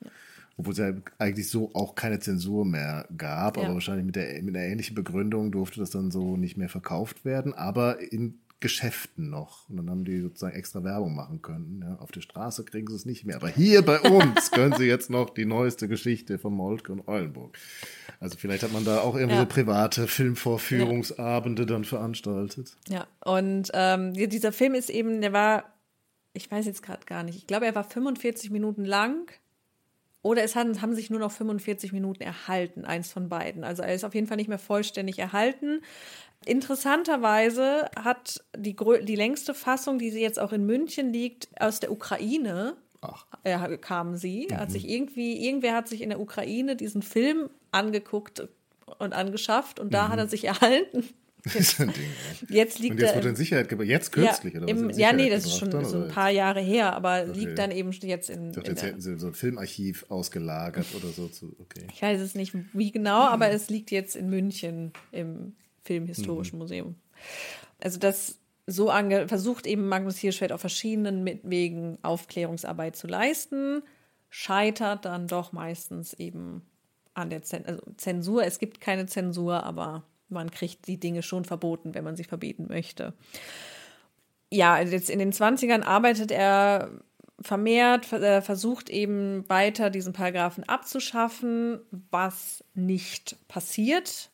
[0.55, 3.63] Obwohl es ja eigentlich so auch keine Zensur mehr gab, Ja.
[3.63, 7.25] aber wahrscheinlich mit, der, mit einer ähnlichen Begründung durfte das dann so nicht mehr verkauft
[7.25, 9.69] werden, aber in Geschäften noch.
[9.69, 11.81] Und dann haben die sozusagen extra Werbung machen können.
[11.83, 13.35] Ja, auf der Straße kriegen sie es nicht mehr.
[13.35, 17.55] Aber hier bei uns können sie jetzt noch die neueste Geschichte von Moltke und Eulenburg.
[18.19, 19.41] Also vielleicht hat man da auch irgendwie Ja.
[19.41, 22.75] so private Filmvorführungsabende dann veranstaltet.
[22.87, 25.63] Ja, und ähm, die- dieser Film ist eben, der war,
[26.33, 29.31] ich weiß jetzt gerade gar nicht, ich glaube, er war 45 Minuten lang
[30.27, 33.63] oder es haben, haben sich nur noch 45 Minuten erhalten, eins von beiden.
[33.63, 35.81] Also er ist auf jeden Fall nicht mehr vollständig erhalten.
[36.45, 41.93] Interessanterweise hat die, die längste Fassung, die sie jetzt auch in München liegt, aus der
[41.93, 43.25] Ukraine Ach.
[43.45, 44.49] äh, kam sie.
[44.51, 44.57] Mhm.
[44.57, 48.49] Hat sich irgendwie, irgendwer hat sich in der Ukraine diesen Film angeguckt
[48.99, 51.07] und angeschafft und da hat er sich erhalten.
[51.43, 52.03] Das ist ein Ding.
[52.49, 52.55] ja.
[52.55, 53.87] Jetzt liegt Und jetzt wurde in Sicherheit gebracht.
[53.87, 54.81] Jetzt kürzlich, ja, oder was?
[54.81, 57.39] im, ja, nee, das ist schon dann, so ein paar Jahre her, aber Okay.
[57.39, 58.49] liegt dann eben jetzt in.
[58.49, 61.27] Ich dachte, in jetzt hätten sie so ein Filmarchiv ausgelagert oder so.
[61.27, 61.85] Zu, okay.
[61.93, 66.95] ich weiß es nicht wie genau, aber es liegt jetzt in München im Filmhistorischen Museum.
[67.81, 73.81] Also das so ange versucht eben Magnus Hirschfeld auf verschiedenen Wegen Aufklärungsarbeit zu leisten,
[74.29, 76.61] scheitert dann doch meistens eben
[77.13, 78.43] an der Zen also Zensur.
[78.43, 82.67] Es gibt keine Zensur, aber man kriegt die Dinge schon verboten, wenn man sie verbieten
[82.69, 83.13] möchte.
[84.51, 86.91] Ja, also jetzt in den 20ern arbeitet er
[87.41, 91.79] vermehrt, ver- äh, versucht eben weiter diesen Paragraphen abzuschaffen,
[92.11, 94.29] was nicht passiert.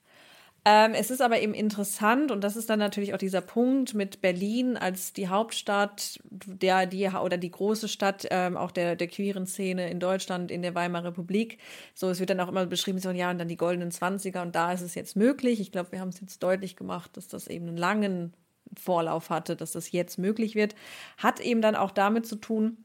[0.66, 4.22] Ähm, es ist aber eben interessant und das ist dann natürlich auch dieser Punkt mit
[4.22, 9.45] Berlin als die Hauptstadt der die oder die große Stadt ähm, auch der der queeren
[9.45, 11.57] Szene in Deutschland in der Weimarer Republik.
[11.93, 14.55] So es wird dann auch immer beschrieben so ja und dann die goldenen Zwanziger und
[14.55, 15.59] da ist es jetzt möglich.
[15.59, 18.34] Ich glaube, wir haben es jetzt deutlich gemacht, dass das eben einen langen
[18.80, 20.76] Vorlauf hatte, dass das jetzt möglich wird,
[21.18, 22.78] hat eben dann auch damit zu tun,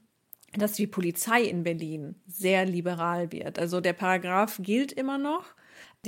[0.57, 3.59] dass die Polizei in Berlin sehr liberal wird.
[3.59, 5.45] Also der Paragraph gilt immer noch.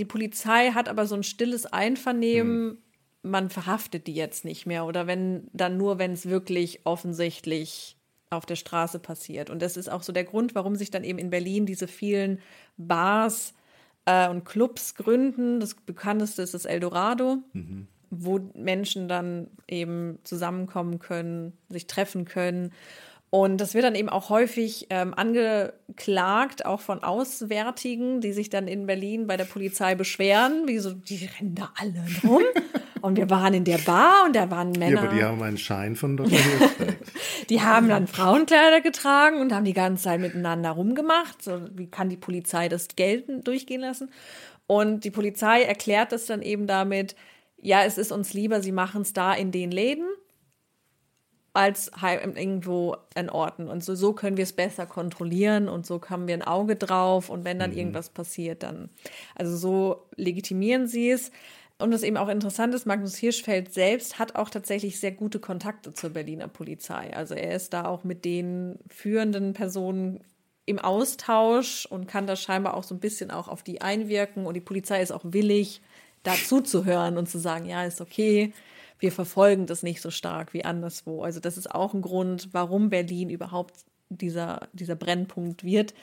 [0.01, 2.79] Die Polizei hat aber so ein stilles Einvernehmen, hm.
[3.23, 7.99] man verhaftet die jetzt nicht mehr oder wenn dann nur, wenn es wirklich offensichtlich
[8.31, 9.51] auf der Straße passiert.
[9.51, 12.39] Und das ist auch so der Grund, warum sich dann eben in Berlin diese vielen
[12.79, 13.53] Bars
[14.07, 15.61] äh, und Clubs gründen.
[15.61, 17.43] Das bekannteste ist das Eldorado.
[17.53, 22.73] Mhm wo Menschen dann eben zusammenkommen können, sich treffen können.
[23.31, 28.67] Und das wird dann eben auch häufig ähm, angeklagt, auch von Auswärtigen, die sich dann
[28.67, 32.43] in Berlin bei der Polizei beschweren, wie so, die rennen da alle rum.
[33.03, 34.97] und wir waren in der Bar und da waren Männer.
[34.97, 36.39] Ja, aber die haben einen Schein von Dr.
[37.49, 41.43] Die haben dann Frauenkleider getragen und haben die ganze Zeit miteinander rumgemacht.
[41.43, 44.11] So, wie kann die Polizei das gelten durchgehen lassen?
[44.69, 47.17] Und die Polizei erklärt das dann eben damit,
[47.61, 50.07] ja, es ist uns lieber, sie machen es da in den Läden
[51.53, 51.91] als
[52.37, 53.69] irgendwo an Orten.
[53.69, 57.29] Und so, so können wir es besser kontrollieren und so haben wir ein Auge drauf.
[57.29, 57.79] Und wenn dann mhm.
[57.79, 58.89] irgendwas passiert, dann,
[59.35, 61.31] also so legitimieren sie es.
[61.79, 65.95] Und was eben auch interessant ist, Magnus Hirschfeld selbst hat auch tatsächlich sehr gute Kontakte
[65.95, 67.13] zur Berliner Polizei.
[67.15, 70.21] Also er ist da auch mit den führenden Personen
[70.67, 74.47] im Austausch und kann da scheinbar auch so ein bisschen auch auf die einwirken.
[74.47, 75.81] Und die Polizei ist auch willig,
[76.23, 78.53] dazu zu hören und zu sagen, ja, ist okay,
[79.01, 81.23] wir verfolgen das nicht so stark wie anderswo.
[81.23, 83.75] Also das ist auch ein Grund, warum Berlin überhaupt
[84.11, 85.95] dieser, dieser Brennpunkt wird,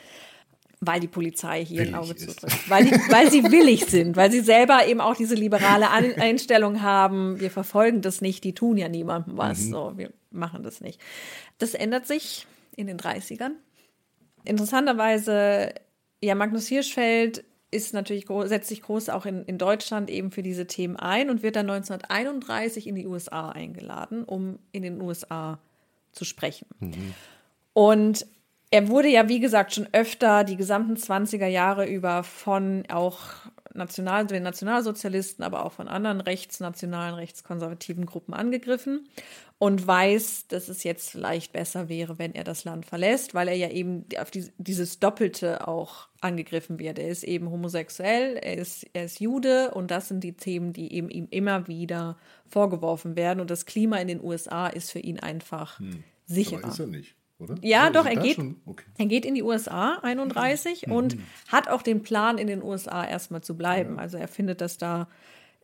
[0.79, 2.69] weil die Polizei hier willig ein Auge zudrückt.
[2.69, 7.39] Weil, die, weil sie willig sind, weil sie selber eben auch diese liberale Einstellung haben,
[7.39, 9.71] wir verfolgen das nicht, die tun ja niemandem was, mhm.
[9.71, 10.99] so, wir machen das nicht.
[11.57, 12.45] Das ändert sich
[12.75, 13.51] in den 30ern.
[14.43, 15.73] Interessanterweise,
[16.21, 20.67] ja, Magnus Hirschfeld ist natürlich, setzt sich groß auch in, in Deutschland eben für diese
[20.67, 25.59] Themen ein und wird dann 1931 in die USA eingeladen, um in den USA
[26.13, 26.67] zu sprechen.
[26.79, 27.13] Mhm.
[27.73, 28.25] Und
[28.69, 33.21] er wurde ja, wie gesagt, schon öfter die gesamten 20er Jahre über von auch
[33.77, 39.07] National, den Nationalsozialisten, aber auch von anderen rechtsnationalen, rechtskonservativen Gruppen angegriffen
[39.59, 43.55] und weiß, dass es jetzt vielleicht besser wäre, wenn er das Land verlässt, weil er
[43.55, 46.99] ja eben auf die, dieses Doppelte auch angegriffen wird.
[46.99, 50.93] Er ist eben homosexuell, er ist, er ist Jude und das sind die Themen, die
[50.93, 53.39] eben ihm immer wieder vorgeworfen werden.
[53.39, 56.03] Und das Klima in den USA ist für ihn einfach hm.
[56.25, 56.63] sicherer.
[56.63, 57.55] Aber ist er nicht oder?
[57.61, 58.85] Ja, also doch, er geht, okay.
[58.97, 60.93] er geht in die USA 31 mhm.
[60.93, 61.23] und mhm.
[61.47, 63.95] hat auch den Plan, in den USA erstmal zu bleiben.
[63.95, 64.01] Ja.
[64.01, 65.07] Also er findet das da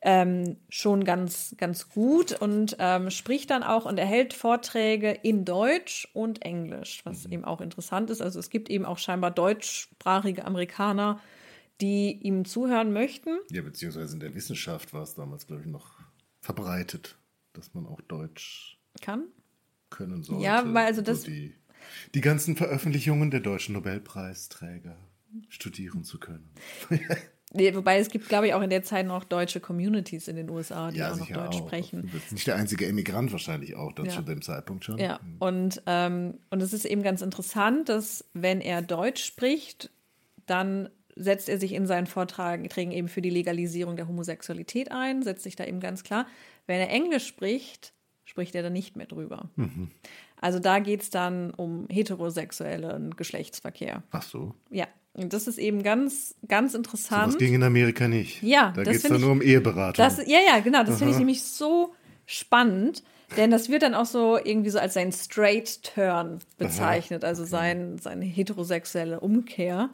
[0.02, 6.08] ähm, schon ganz, ganz gut und ähm, spricht dann auch und erhält Vorträge in Deutsch
[6.14, 7.34] und Englisch, was mhm.
[7.34, 8.22] eben auch interessant ist.
[8.22, 11.22] Also es gibt eben auch scheinbar deutschsprachige Amerikaner,
[11.82, 13.40] die ihm zuhören möchten.
[13.50, 15.94] Ja, beziehungsweise in der Wissenschaft war es damals, glaube ich, noch
[16.40, 17.18] verbreitet,
[17.54, 19.24] dass man auch Deutsch kann
[19.94, 20.44] können sollte.
[20.44, 21.22] Ja, weil also das.
[21.22, 21.56] So die
[22.16, 24.98] die ganzen Veröffentlichungen der deutschen Nobelpreisträger
[25.50, 26.50] studieren zu können.
[27.56, 30.50] Nee, wobei es gibt, glaube ich, auch in der Zeit noch deutsche Communities in den
[30.50, 31.68] USA, die ja, auch noch Deutsch auch.
[31.68, 32.02] sprechen.
[32.02, 34.12] Du bist nicht der einzige Emigrant wahrscheinlich auch dann ja.
[34.12, 34.98] zu dem Zeitpunkt schon.
[34.98, 35.36] Ja, mhm.
[35.38, 39.92] und, ähm, und es ist eben ganz interessant, dass wenn er Deutsch spricht,
[40.48, 45.44] dann setzt er sich in seinen Vorträgen eben für die Legalisierung der Homosexualität ein, setzt
[45.44, 46.26] sich da eben ganz klar.
[46.66, 47.94] Wenn er Englisch spricht,
[48.26, 49.52] spricht er dann nicht mehr drüber.
[49.56, 49.92] Mhm.
[50.44, 54.04] Also da geht es dann um heterosexuellen Geschlechtsverkehr.
[54.12, 54.54] Ach so.
[54.70, 54.88] Ja.
[55.14, 57.36] Und das ist eben ganz, ganz interessant.
[57.36, 58.44] das ging in Amerika nicht.
[58.44, 60.04] Ja, da geht es dann nur um Eheberatung.
[60.04, 60.84] Das, ja, ja, genau.
[60.84, 61.94] Das finde ich nämlich so
[62.26, 63.04] spannend,
[63.38, 67.46] denn das wird dann auch so irgendwie so als sein Straight Turn bezeichnet, Aha, also
[67.46, 69.92] sein, seine heterosexuelle Umkehr,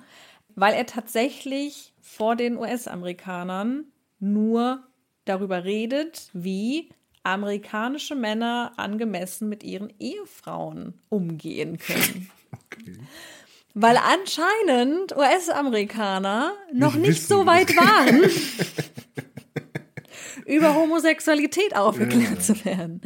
[0.56, 3.84] weil er tatsächlich vor den US-Amerikanern
[4.20, 4.82] nur
[5.26, 6.90] darüber redet, wie
[7.24, 12.30] amerikanische Männer angemessen mit ihren Ehefrauen umgehen können.
[12.72, 12.98] Okay.
[13.76, 18.24] Weil anscheinend US-Amerikaner noch nicht, nicht so weit waren,
[20.46, 22.40] über Homosexualität aufgeklärt ja.
[22.40, 23.02] zu werden.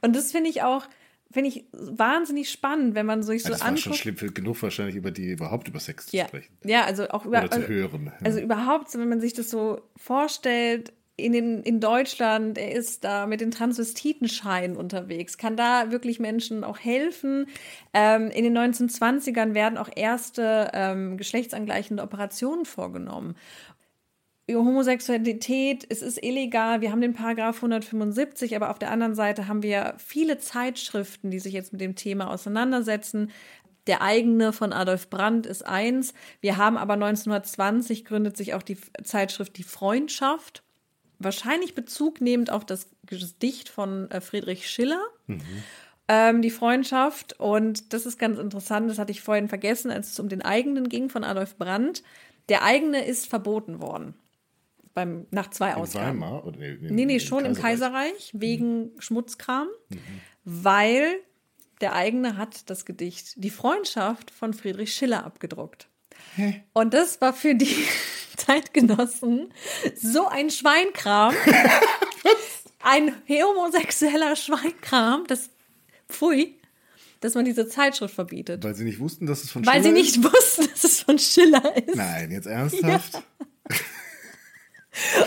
[0.00, 0.86] Und das finde ich auch,
[1.32, 3.78] finde ich wahnsinnig spannend, wenn man sich so das anguckt.
[3.78, 6.24] Das war schon schlimm genug wahrscheinlich über die überhaupt über Sex ja.
[6.24, 6.56] zu sprechen.
[6.64, 8.12] Ja, also auch über Oder zu hören.
[8.22, 13.26] Also überhaupt, wenn man sich das so vorstellt, in, den, in Deutschland, er ist da
[13.26, 17.46] mit den Transvestitenscheinen unterwegs, kann da wirklich Menschen auch helfen.
[17.92, 23.36] Ähm, in den 1920ern werden auch erste ähm, geschlechtsangleichende Operationen vorgenommen.
[24.50, 29.62] Homosexualität, es ist illegal, wir haben den Paragraph 175, aber auf der anderen Seite haben
[29.62, 33.30] wir viele Zeitschriften, die sich jetzt mit dem Thema auseinandersetzen.
[33.86, 36.12] Der eigene von Adolf Brandt ist eins.
[36.40, 40.63] Wir haben aber 1920 gründet sich auch die Zeitschrift Die Freundschaft.
[41.18, 45.02] Wahrscheinlich Bezug nehmend auf das Gedicht von äh, Friedrich Schiller.
[45.26, 45.40] Mhm.
[46.06, 47.38] Ähm, die Freundschaft.
[47.40, 50.88] Und das ist ganz interessant, das hatte ich vorhin vergessen, als es um den eigenen
[50.88, 52.02] ging von Adolf Brandt.
[52.50, 54.14] Der eigene ist verboten worden
[54.94, 56.20] beim, nach zwei in Ausgaben.
[56.20, 56.46] Weimar?
[56.46, 59.00] Oder nee, nee, nee schon im Kaiserreich, Kaiserreich wegen mhm.
[59.00, 59.98] Schmutzkram, mhm.
[60.44, 61.16] weil
[61.80, 65.88] der eigene hat das Gedicht Die Freundschaft von Friedrich Schiller abgedruckt.
[66.36, 66.62] Hä?
[66.72, 67.66] Und das war für die
[68.46, 69.52] Zeitgenossen
[69.94, 71.34] so ein Schweinkram.
[72.80, 75.50] ein homosexueller Schweinkram, das
[76.08, 76.58] pfui,
[77.20, 78.62] dass man diese Zeitschrift verbietet.
[78.62, 79.76] Weil sie nicht wussten, dass es von Schiller ist?
[79.76, 81.96] Weil sie nicht wussten, dass es von Schiller ist.
[81.96, 83.14] Nein, jetzt ernsthaft?
[83.14, 83.22] Ja.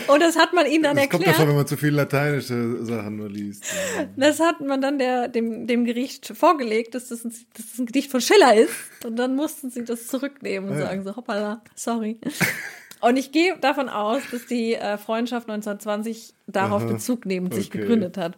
[0.06, 1.24] Und das hat man ihnen dann das erklärt.
[1.24, 3.64] Kommt davon, wenn man zu viel lateinische Sachen nur liest.
[4.16, 7.86] Das hat man dann der, dem, dem Gericht vorgelegt, dass das, ein, dass das ein
[7.86, 8.72] Gedicht von Schiller ist.
[9.04, 10.86] Und dann mussten sie das zurücknehmen und ja.
[10.86, 12.18] sagen so, hoppala, sorry.
[13.00, 17.68] Und ich gehe davon aus, dass die äh, Freundschaft 1920 darauf Aha, Bezug nehmend sich
[17.68, 17.78] okay.
[17.78, 18.36] gegründet hat.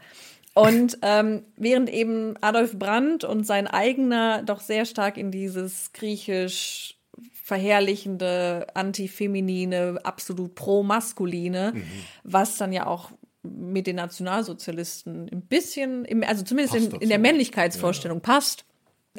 [0.54, 6.96] Und ähm, während eben Adolf Brandt und sein eigener doch sehr stark in dieses griechisch
[7.42, 11.82] verherrlichende, antifeminine, absolut pro-maskuline, mhm.
[12.22, 13.11] was dann ja auch
[13.42, 18.22] mit den Nationalsozialisten ein bisschen, im, also zumindest in, in, der Männlichkeitsvorstellung ja.
[18.22, 18.64] passt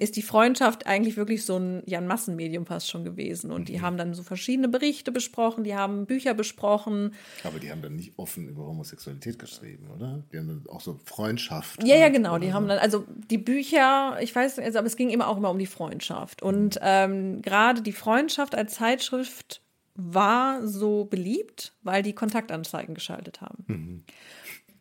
[0.02, 3.52] ist die Freundschaft eigentlich wirklich so ein, ja, ein Massenmedium fast schon gewesen.
[3.52, 3.82] Und die mhm.
[3.82, 7.14] haben dann so verschiedene Berichte besprochen, die haben Bücher besprochen.
[7.44, 10.24] Aber die haben dann nicht offen über Homosexualität geschrieben, oder?
[10.34, 11.84] Die haben dann auch so Freundschaft.
[11.84, 12.40] Ja, ja, genau.
[12.40, 12.54] Die so.
[12.54, 15.60] haben dann, also die Bücher, ich weiß, also, aber es ging immer auch immer um
[15.60, 16.42] die Freundschaft.
[16.42, 16.82] Und mhm.
[16.82, 19.62] ähm, gerade die Freundschaft als Zeitschrift
[19.94, 23.64] war so beliebt, weil die Kontaktanzeigen geschaltet haben.
[23.68, 24.04] Mhm.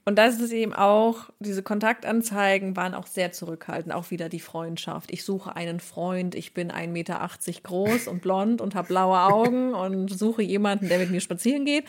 [0.05, 5.11] Und da ist eben auch, diese Kontaktanzeigen waren auch sehr zurückhaltend, auch wieder die Freundschaft.
[5.13, 7.31] Ich suche einen Freund, ich bin 1,80 Meter
[7.63, 11.85] groß und blond und habe blaue Augen und suche jemanden, der mit mir spazieren geht.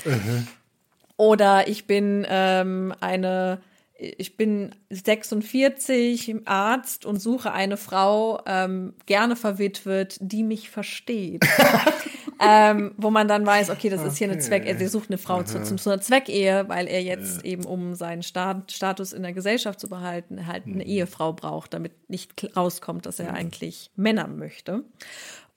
[1.15, 3.61] Oder ich bin ähm, eine,
[3.97, 11.45] ich bin 46, Arzt und suche eine Frau, ähm, gerne verwitwet, die mich versteht.
[12.41, 15.43] ähm, wo man dann weiß, okay, das ist hier eine Zweck, er sucht eine Frau
[15.43, 19.33] zu, zu, zu, einer Zweckehe, weil er jetzt eben, um seinen Stat Status in der
[19.33, 20.81] Gesellschaft zu behalten, halt eine mhm.
[20.81, 23.37] Ehefrau braucht, damit nicht rauskommt, dass er mhm.
[23.37, 24.83] eigentlich Männer möchte.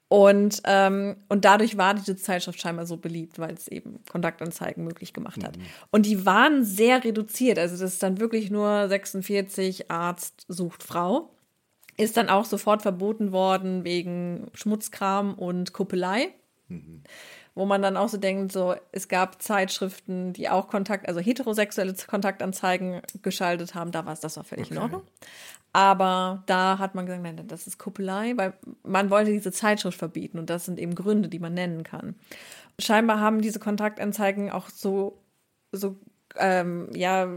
[0.08, 5.12] Und, ähm, und dadurch war diese Zeitschrift scheinbar so beliebt, weil es eben Kontaktanzeigen möglich
[5.12, 5.56] gemacht hat.
[5.56, 5.62] Mhm.
[5.90, 7.58] Und die waren sehr reduziert.
[7.58, 11.30] Also das ist dann wirklich nur 46 Arzt sucht Frau.
[11.96, 16.34] Ist dann auch sofort verboten worden wegen Schmutzkram und Kuppelei.
[16.74, 17.02] Mhm.
[17.56, 21.94] Wo man dann auch so denkt, so, es gab Zeitschriften, die auch Kontakt, also heterosexuelle
[21.94, 24.74] Kontaktanzeigen geschaltet haben, da war es, das war völlig okay.
[24.74, 25.02] in Ordnung.
[25.72, 30.38] Aber da hat man gesagt, nein, das ist Kuppelei, weil man wollte diese Zeitschrift verbieten
[30.38, 32.14] und das sind eben Gründe, die man nennen kann.
[32.78, 35.18] Scheinbar haben diese Kontaktanzeigen auch so,
[35.72, 35.96] so
[36.36, 37.28] ähm, ja,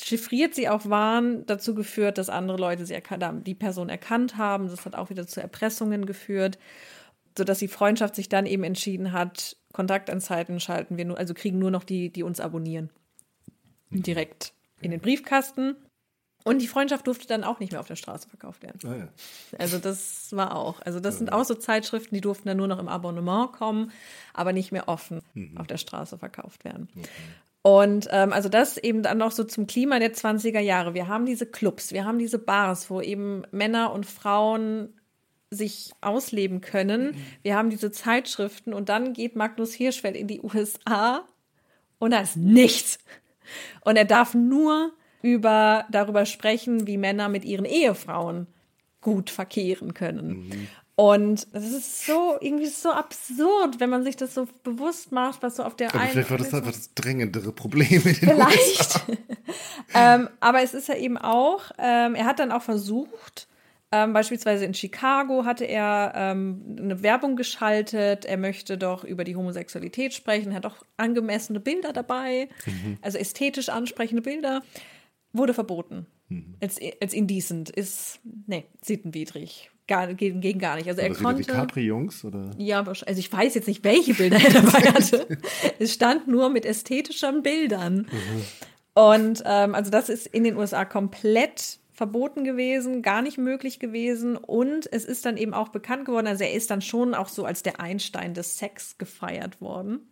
[0.00, 4.36] chiffriert sie auch waren, dazu geführt, dass andere Leute sie erkannt haben, die Person erkannt
[4.36, 4.68] haben.
[4.68, 6.58] Das hat auch wieder zu Erpressungen geführt
[7.36, 11.70] sodass die Freundschaft sich dann eben entschieden hat, Kontaktanzeigen schalten wir nur, also kriegen nur
[11.70, 12.90] noch die, die uns abonnieren.
[13.90, 14.02] Mhm.
[14.02, 15.76] Direkt in den Briefkasten.
[16.44, 18.78] Und die Freundschaft durfte dann auch nicht mehr auf der Straße verkauft werden.
[18.84, 19.08] Ah, ja.
[19.58, 20.80] Also das war auch.
[20.80, 21.18] Also das ja.
[21.18, 23.90] sind auch so Zeitschriften, die durften dann nur noch im Abonnement kommen,
[24.32, 25.58] aber nicht mehr offen mhm.
[25.58, 26.88] auf der Straße verkauft werden.
[26.96, 27.08] Okay.
[27.62, 30.94] Und ähm, also das eben dann noch so zum Klima der 20er Jahre.
[30.94, 34.94] Wir haben diese Clubs, wir haben diese Bars, wo eben Männer und Frauen
[35.50, 37.12] sich ausleben können.
[37.12, 37.26] Mhm.
[37.42, 41.24] Wir haben diese Zeitschriften und dann geht Magnus Hirschfeld in die USA
[41.98, 42.98] und da ist nichts.
[43.82, 44.92] Und er darf nur
[45.22, 48.46] über, darüber sprechen, wie Männer mit ihren Ehefrauen
[49.00, 50.48] gut verkehren können.
[50.48, 50.68] Mhm.
[50.96, 55.56] Und das ist so, irgendwie so absurd, wenn man sich das so bewusst macht, was
[55.56, 56.10] so auf der einen.
[56.10, 59.00] Vielleicht war das einfach das drängendere Problem in den Vielleicht.
[59.94, 63.46] ähm, aber es ist ja eben auch, ähm, er hat dann auch versucht,
[63.92, 68.24] ähm, beispielsweise in Chicago hatte er ähm, eine Werbung geschaltet.
[68.24, 72.98] Er möchte doch über die Homosexualität sprechen, hat auch angemessene Bilder dabei, mhm.
[73.00, 74.62] also ästhetisch ansprechende Bilder.
[75.32, 76.06] Wurde verboten.
[76.28, 76.56] Mhm.
[76.60, 77.70] Als, als indecent.
[77.70, 79.70] Ist, nee, sittenwidrig.
[79.86, 80.88] Gar, gegen, gegen gar nicht.
[80.88, 81.42] Also er konnte.
[81.42, 82.50] Die Capri-Jungs, oder?
[82.58, 85.38] Ja, also ich weiß jetzt nicht, welche Bilder er dabei hatte.
[85.78, 88.08] es stand nur mit ästhetischen Bildern.
[88.10, 88.42] Mhm.
[88.94, 94.36] Und ähm, also das ist in den USA komplett verboten gewesen, gar nicht möglich gewesen.
[94.36, 97.46] Und es ist dann eben auch bekannt geworden, also er ist dann schon auch so
[97.46, 100.06] als der Einstein des Sex gefeiert worden.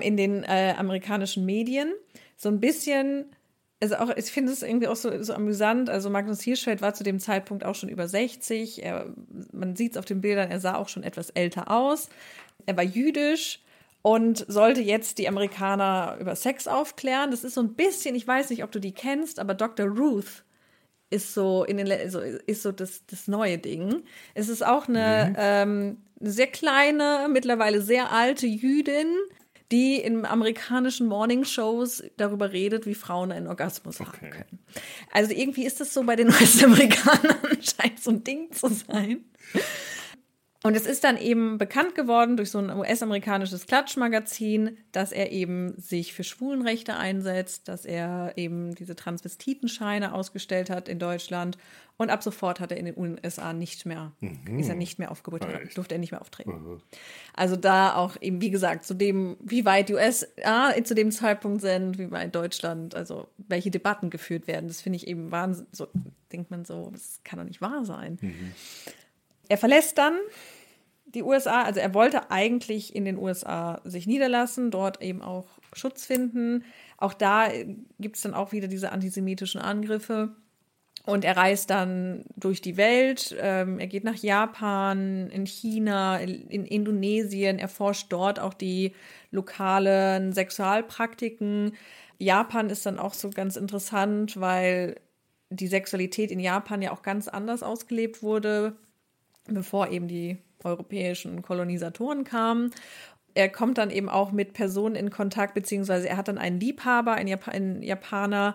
[0.00, 1.92] in den äh, amerikanischen Medien.
[2.36, 3.26] So ein bisschen,
[3.80, 5.90] also auch, ich finde es irgendwie auch so, so amüsant.
[5.90, 8.82] Also Magnus Hirschfeld war zu dem Zeitpunkt auch schon über 60.
[8.82, 9.14] Er,
[9.52, 12.08] man sieht es auf den Bildern, er sah auch schon etwas älter aus.
[12.66, 13.60] Er war jüdisch
[14.02, 17.30] und sollte jetzt die Amerikaner über Sex aufklären.
[17.30, 19.86] Das ist so ein bisschen, ich weiß nicht, ob du die kennst, aber Dr.
[19.86, 20.42] Ruth
[21.12, 24.02] ist so in den also ist so das, das neue Ding.
[24.34, 25.36] Es ist auch eine, mhm.
[25.38, 29.06] ähm, eine sehr kleine, mittlerweile sehr alte Jüdin,
[29.70, 34.10] die in amerikanischen Morning-Shows darüber redet, wie Frauen einen Orgasmus okay.
[34.12, 34.58] haben können.
[35.10, 39.24] Also irgendwie ist das so bei den US-Amerikanern scheint so ein Ding zu sein.
[40.64, 45.74] Und es ist dann eben bekannt geworden durch so ein US-amerikanisches Klatschmagazin, dass er eben
[45.76, 51.58] sich für Schwulenrechte einsetzt, dass er eben diese Transvestitenscheine ausgestellt hat in Deutschland.
[51.96, 54.58] Und ab sofort hat er in den USA nicht mehr, mhm.
[54.58, 56.50] ist er nicht mehr aufgebaut, durfte er nicht mehr auftreten.
[56.50, 56.80] Mhm.
[57.34, 61.60] Also da auch eben, wie gesagt, zu dem, wie weit die USA zu dem Zeitpunkt
[61.60, 65.66] sind, wie weit Deutschland, also welche Debatten geführt werden, das finde ich eben Wahnsinn.
[65.72, 65.88] So
[66.32, 68.18] denkt man so, das kann doch nicht wahr sein.
[68.20, 68.52] Mhm.
[69.52, 70.14] Er verlässt dann
[71.04, 75.44] die USA, also er wollte eigentlich in den USA sich niederlassen, dort eben auch
[75.74, 76.64] Schutz finden.
[76.96, 77.50] Auch da
[78.00, 80.34] gibt es dann auch wieder diese antisemitischen Angriffe.
[81.04, 83.36] Und er reist dann durch die Welt.
[83.38, 87.58] Ähm, er geht nach Japan, in China, in Indonesien.
[87.58, 88.94] Er forscht dort auch die
[89.30, 91.72] lokalen Sexualpraktiken.
[92.16, 94.98] Japan ist dann auch so ganz interessant, weil
[95.50, 98.78] die Sexualität in Japan ja auch ganz anders ausgelebt wurde
[99.46, 102.70] bevor eben die europäischen Kolonisatoren kamen.
[103.34, 107.12] Er kommt dann eben auch mit Personen in Kontakt, beziehungsweise er hat dann einen Liebhaber,
[107.12, 108.54] einen, Jap einen Japaner,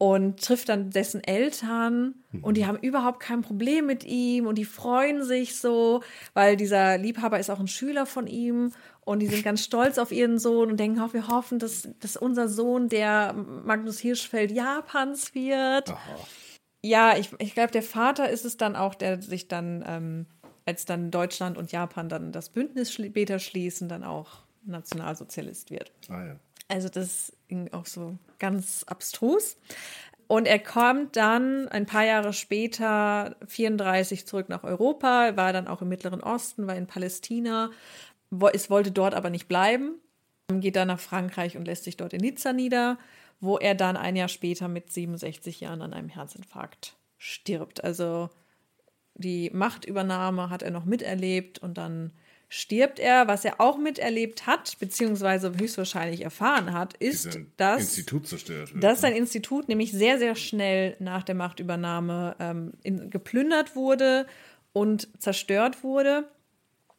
[0.00, 2.42] und trifft dann dessen Eltern mhm.
[2.42, 6.02] und die haben überhaupt kein Problem mit ihm und die freuen sich so,
[6.32, 8.72] weil dieser Liebhaber ist auch ein Schüler von ihm
[9.02, 12.16] und die sind ganz stolz auf ihren Sohn und denken, oh, wir hoffen, dass, dass
[12.16, 15.90] unser Sohn der Magnus Hirschfeld Japans wird.
[15.90, 16.16] Aha
[16.82, 20.26] ja, ich, ich glaube, der Vater ist es dann auch, der sich dann, ähm,
[20.66, 25.92] als dann Deutschland und Japan dann das Bündnis später schließen, dann auch Nationalsozialist wird.
[26.08, 26.36] Ah ja.
[26.68, 29.56] Also das ging auch so ganz abstrus.
[30.28, 35.82] Und er kommt dann ein paar Jahre später, 34, zurück nach Europa, war dann auch
[35.82, 37.70] im Mittleren Osten, war in Palästina.
[38.52, 39.96] Es wollte dort aber nicht bleiben,
[40.48, 42.96] geht dann nach Frankreich und lässt sich dort in Nizza nieder
[43.40, 47.82] wo er dann ein Jahr später mit 67 Jahren an einem Herzinfarkt stirbt.
[47.82, 48.30] Also
[49.14, 52.12] die Machtübernahme hat er noch miterlebt und dann
[52.48, 53.28] stirbt er.
[53.28, 58.84] Was er auch miterlebt hat, beziehungsweise höchstwahrscheinlich erfahren hat, ist, dass, Institut zerstört wird.
[58.84, 64.26] dass sein Institut nämlich sehr, sehr schnell nach der Machtübernahme ähm, in, geplündert wurde
[64.72, 66.28] und zerstört wurde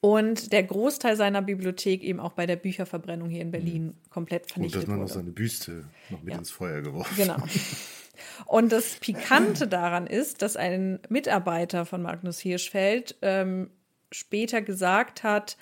[0.01, 3.95] und der Großteil seiner Bibliothek eben auch bei der Bücherverbrennung hier in Berlin mhm.
[4.09, 4.91] komplett vernichtet wurde.
[4.91, 6.39] Und dass man noch seine Büste noch mit ja.
[6.39, 7.37] ins Feuer geworfen Genau.
[8.45, 13.69] Und das Pikante daran ist, dass ein Mitarbeiter von Magnus Hirschfeld ähm,
[14.11, 15.57] später gesagt hat,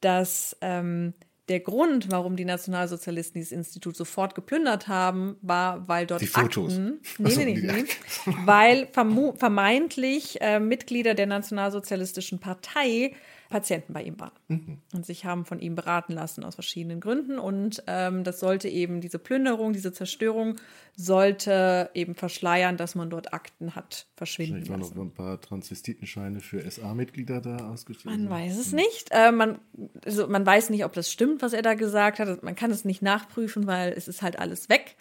[0.00, 1.14] dass ähm,
[1.48, 6.72] der Grund, warum die Nationalsozialisten dieses Institut sofort geplündert haben, war, weil dort die Fotos.
[6.72, 13.14] Akten, nee, nee, nee, nee, weil vermeintlich äh, Mitglieder der Nationalsozialistischen Partei
[13.48, 14.78] Patienten bei ihm waren mhm.
[14.92, 17.38] und sich haben von ihm beraten lassen aus verschiedenen Gründen.
[17.38, 20.56] Und ähm, das sollte eben, diese Plünderung, diese Zerstörung
[20.96, 26.40] sollte eben verschleiern, dass man dort Akten hat verschwinden Vielleicht waren noch ein paar Transvestitenscheine
[26.40, 28.16] für SA-Mitglieder da ausgestellt.
[28.18, 29.08] Man weiß es nicht.
[29.10, 29.58] Äh, man,
[30.04, 32.42] also man weiß nicht, ob das stimmt, was er da gesagt hat.
[32.42, 34.96] Man kann es nicht nachprüfen, weil es ist halt alles weg.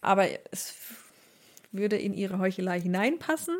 [0.00, 0.74] Aber es
[1.72, 3.56] würde in ihre Heuchelei hineinpassen,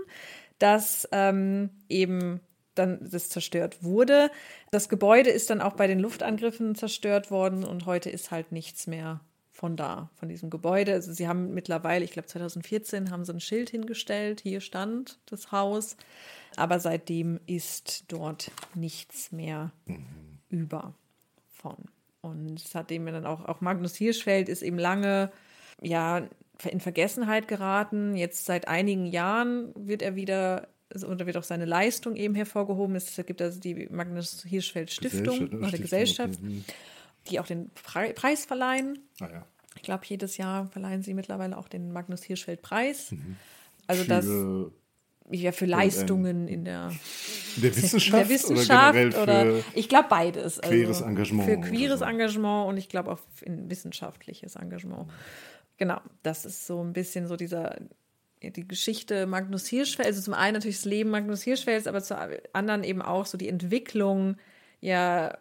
[0.58, 2.40] dass ähm, eben
[2.74, 4.30] dann das zerstört wurde.
[4.70, 8.86] Das Gebäude ist dann auch bei den Luftangriffen zerstört worden und heute ist halt nichts
[8.86, 9.20] mehr
[9.52, 10.92] von da, von diesem Gebäude.
[10.92, 15.52] Also sie haben mittlerweile, ich glaube 2014, haben sie ein Schild hingestellt, hier stand das
[15.52, 15.96] Haus,
[16.56, 20.06] aber seitdem ist dort nichts mehr mhm.
[20.48, 20.94] über
[21.50, 21.76] von.
[22.20, 25.30] Und seitdem dann auch, auch Magnus Hirschfeld ist eben lange,
[25.80, 26.26] ja,
[26.62, 28.16] in Vergessenheit geraten.
[28.16, 30.68] Jetzt seit einigen Jahren wird er wieder
[31.06, 32.94] oder wird auch seine Leistung eben hervorgehoben.
[32.96, 36.46] Es gibt also die Magnus Hirschfeld Stiftung Gesellschaft, oder Gesellschaft, okay.
[36.46, 36.64] Mhm.
[37.30, 38.98] die auch den Preis verleihen.
[39.20, 39.46] Ah, ja.
[39.76, 43.10] Ich glaube, jedes Jahr verleihen sie mittlerweile auch den Magnus Hirschfeld Preis.
[43.10, 43.36] Mhm.
[43.86, 44.26] Also das
[45.30, 46.92] ja für Leistungen in der,
[47.56, 50.60] der Wissenschaft, in der Wissenschaft oder, oder ich glaube beides.
[50.60, 51.48] Also queeres Engagement.
[51.48, 52.04] Für queeres so.
[52.04, 55.10] Engagement und ich glaube auch in wissenschaftliches Engagement.
[55.76, 57.76] Genau, das ist so ein bisschen so dieser
[58.50, 62.16] die Geschichte Magnus Hirschfeld, also zum einen natürlich das Leben Magnus Hirschfelds, aber zum
[62.52, 64.36] anderen eben auch so die Entwicklung
[64.80, 65.36] ja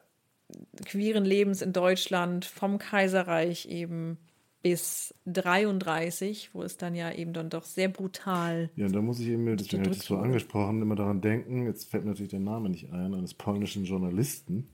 [0.85, 4.17] queeren Lebens in Deutschland vom Kaiserreich eben
[4.61, 8.69] bis 33, wo es dann ja eben dann doch sehr brutal.
[8.75, 11.91] Ja, da muss ich eben, deswegen habe ich das so angesprochen, immer daran denken, jetzt
[11.91, 14.69] fällt mir natürlich der Name nicht ein, eines polnischen Journalisten,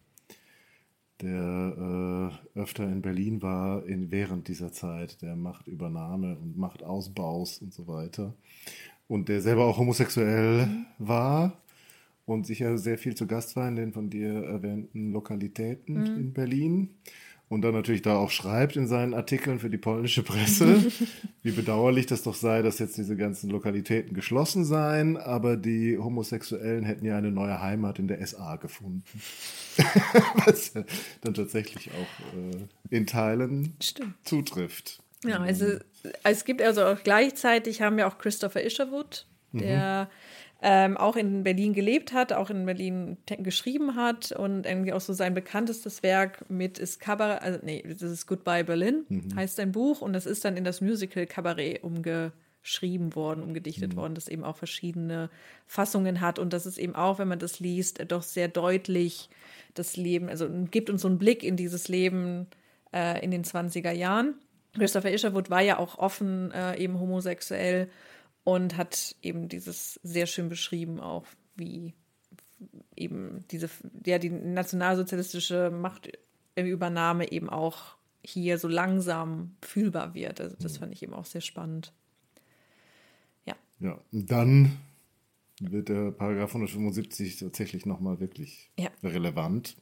[1.22, 7.74] der äh, öfter in Berlin war in, während dieser Zeit der Machtübernahme und Machtausbaus und
[7.74, 8.34] so weiter.
[9.07, 10.86] Und der selber auch homosexuell mhm.
[10.99, 11.53] war
[12.26, 16.20] und sicher sehr viel zu Gast war in den von dir erwähnten Lokalitäten mhm.
[16.20, 16.89] in Berlin
[17.50, 20.86] und dann natürlich da auch schreibt in seinen Artikeln für die polnische Presse,
[21.43, 26.86] wie bedauerlich das doch sei, dass jetzt diese ganzen Lokalitäten geschlossen seien, aber die Homosexuellen
[26.86, 29.04] hätten ja eine neue Heimat in der SA gefunden.
[30.45, 30.74] Was
[31.22, 34.14] dann tatsächlich auch äh, in Teilen Stimmt.
[34.24, 35.00] zutrifft.
[35.26, 35.80] Ja, also
[36.24, 41.43] es gibt also auch gleichzeitig haben wir auch Christopher Isherwood, der mhm ähm, auch in
[41.43, 46.49] Berlin gelebt hat, auch in Berlin geschrieben hat und irgendwie auch so sein bekanntestes Werk
[46.49, 49.36] mit ist Cabaret, also nee, das ist Goodbye Berlin, mhm.
[49.36, 53.97] heißt sein Buch und das ist dann in das Musical Cabaret umgeschrieben worden, umgedichtet mhm.
[53.97, 55.30] worden, das eben auch verschiedene
[55.66, 59.30] Fassungen hat und das ist eben auch, wenn man das liest, doch sehr deutlich
[59.76, 62.47] das Leben, also gibt uns so einen Blick in dieses Leben
[62.93, 64.36] äh, in den 20er Jahren.
[64.74, 67.89] Christopher Isherwood war ja auch offen äh, eben homosexuell
[68.44, 71.26] und hat eben dieses sehr schön beschrieben, auch
[71.56, 71.94] wie
[72.96, 73.70] eben diese,
[74.06, 80.42] ja, die nationalsozialistische Machtübernahme eben auch hier so langsam fühlbar wird.
[80.42, 80.80] Also das mhm.
[80.80, 81.94] fand ich eben auch sehr spannend.
[83.46, 83.56] Ja.
[83.80, 84.78] Ja, und dann
[85.62, 88.90] wird der Paragraph 175 tatsächlich nochmal wirklich ja.
[89.04, 89.78] relevant.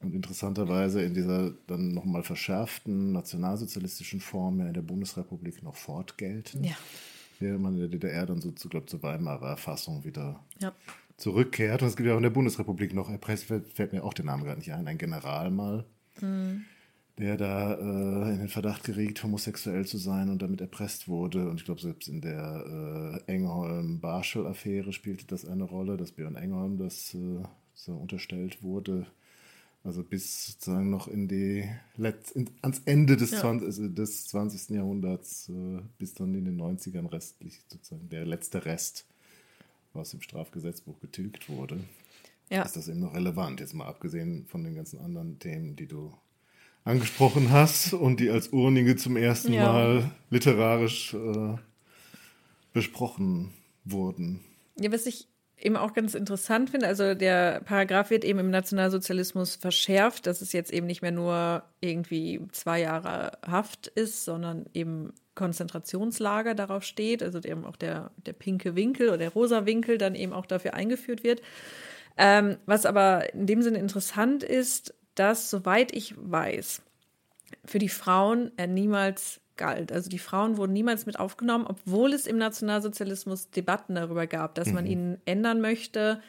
[0.00, 6.64] Und interessanterweise in dieser dann nochmal verschärften nationalsozialistischen Form ja in der Bundesrepublik noch fortgelten.
[6.64, 6.76] Ja
[7.40, 10.72] während man in der DDR dann so zu, glaube zur Weimarer Fassung wieder ja.
[11.16, 11.82] zurückkehrt.
[11.82, 14.24] Und es gibt ja auch in der Bundesrepublik noch, erpresst, fällt, fällt mir auch der
[14.24, 15.84] Name gerade nicht ein, ein General mal,
[16.20, 16.64] mhm.
[17.18, 21.48] der da äh, in den Verdacht geriet, homosexuell zu sein und damit erpresst wurde.
[21.48, 26.78] Und ich glaube, selbst in der äh, Engholm-Barschel-Affäre spielte das eine Rolle, dass Björn Engholm
[26.78, 27.42] das äh,
[27.74, 29.06] so unterstellt wurde
[29.84, 33.40] also bis sozusagen noch in die Letz in, ans Ende des, ja.
[33.40, 34.70] 20, also des 20.
[34.70, 39.06] Jahrhunderts, äh, bis dann in den 90ern restlich sozusagen der letzte Rest,
[39.92, 41.80] was im Strafgesetzbuch getilgt wurde.
[42.50, 42.62] Ja.
[42.62, 46.14] Ist das eben noch relevant, jetzt mal abgesehen von den ganzen anderen Themen, die du
[46.84, 49.70] angesprochen hast und die als Urnige zum ersten ja.
[49.70, 51.56] Mal literarisch äh,
[52.72, 53.52] besprochen
[53.84, 54.40] wurden.
[54.78, 55.28] Ja, was ich
[55.58, 56.86] eben auch ganz interessant finde.
[56.86, 61.64] Also der Paragraph wird eben im Nationalsozialismus verschärft, dass es jetzt eben nicht mehr nur
[61.80, 68.32] irgendwie zwei Jahre Haft ist, sondern eben Konzentrationslager darauf steht, also eben auch der, der
[68.32, 71.42] pinke Winkel oder der rosa Winkel dann eben auch dafür eingeführt wird.
[72.16, 76.82] Ähm, was aber in dem Sinne interessant ist, dass, soweit ich weiß,
[77.64, 79.92] für die Frauen er niemals galt.
[79.92, 84.68] Also die Frauen wurden niemals mit aufgenommen, obwohl es im Nationalsozialismus Debatten darüber gab, dass
[84.68, 84.74] mhm.
[84.74, 86.20] man ihn ändern möchte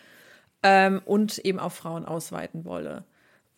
[0.63, 3.03] ähm, und eben auf Frauen ausweiten wolle.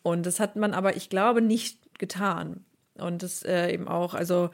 [0.02, 2.64] Und das hat man aber, ich glaube, nicht getan.
[2.94, 4.50] Und das äh, eben auch, also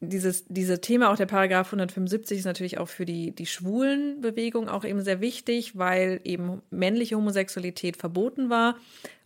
[0.00, 4.84] dieses, dieses Thema, auch der Paragraph 175 ist natürlich auch für die, die Schwulenbewegung auch
[4.84, 8.76] eben sehr wichtig, weil eben männliche Homosexualität verboten war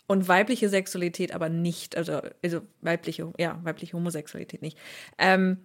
[0.08, 4.76] und weibliche Sexualität aber nicht, also, also weibliche, ja, weibliche Homosexualität nicht.
[5.18, 5.58] Ähm,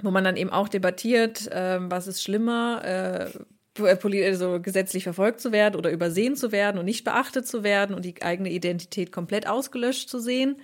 [0.00, 3.30] wo man dann eben auch debattiert, ähm, was ist schlimmer, äh,
[3.78, 8.04] also gesetzlich verfolgt zu werden oder übersehen zu werden und nicht beachtet zu werden und
[8.04, 10.60] die eigene Identität komplett ausgelöscht zu sehen.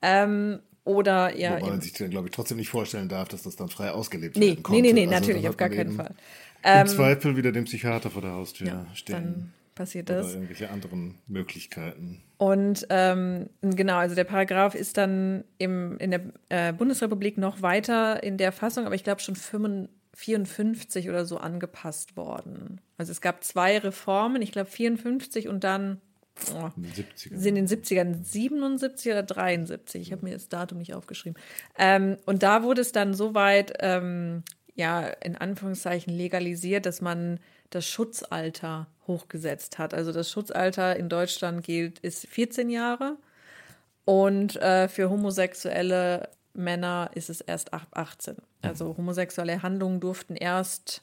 [0.00, 1.56] Ähm, oder ja.
[1.56, 4.36] Wobei man sich dann, glaube ich, trotzdem nicht vorstellen darf, dass das dann frei ausgelebt
[4.36, 4.80] nee, werden konnte.
[4.80, 6.14] Nee, nee, nee, also, natürlich, auf gar keinen Fall.
[6.62, 9.14] Im ähm, Zweifel wieder dem Psychiater vor der Haustür ja, stehen.
[9.14, 10.26] Dann passiert das.
[10.26, 12.22] Oder irgendwelche anderen Möglichkeiten.
[12.38, 18.22] Und ähm, genau, also der Paragraph ist dann im, in der äh, Bundesrepublik noch weiter
[18.22, 19.36] in der Fassung, aber ich glaube schon
[20.14, 22.80] 54 oder so angepasst worden.
[22.96, 26.00] Also es gab zwei Reformen, ich glaube 54 und dann
[26.54, 27.36] oh, in den 70ern.
[27.36, 30.00] sind in den 70ern 77 oder 73.
[30.00, 31.40] Ich habe mir das Datum nicht aufgeschrieben.
[31.78, 34.44] Ähm, und da wurde es dann so weit, ähm,
[34.74, 37.38] ja, in Anführungszeichen legalisiert, dass man
[37.70, 39.94] das Schutzalter hochgesetzt hat.
[39.94, 43.16] Also das Schutzalter in Deutschland gilt, ist 14 Jahre
[44.04, 48.36] und äh, für homosexuelle Männer ist es erst 18.
[48.62, 51.02] Also homosexuelle Handlungen durften erst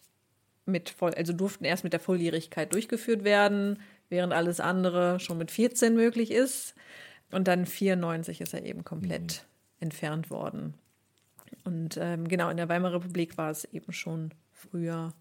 [0.65, 3.79] mit voll, also durften erst mit der Volljährigkeit durchgeführt werden,
[4.09, 6.75] während alles andere schon mit 14 möglich ist.
[7.31, 9.43] Und dann 94 ist er eben komplett
[9.79, 9.85] mhm.
[9.85, 10.73] entfernt worden.
[11.63, 15.13] Und ähm, genau, in der Weimarer Republik war es eben schon früher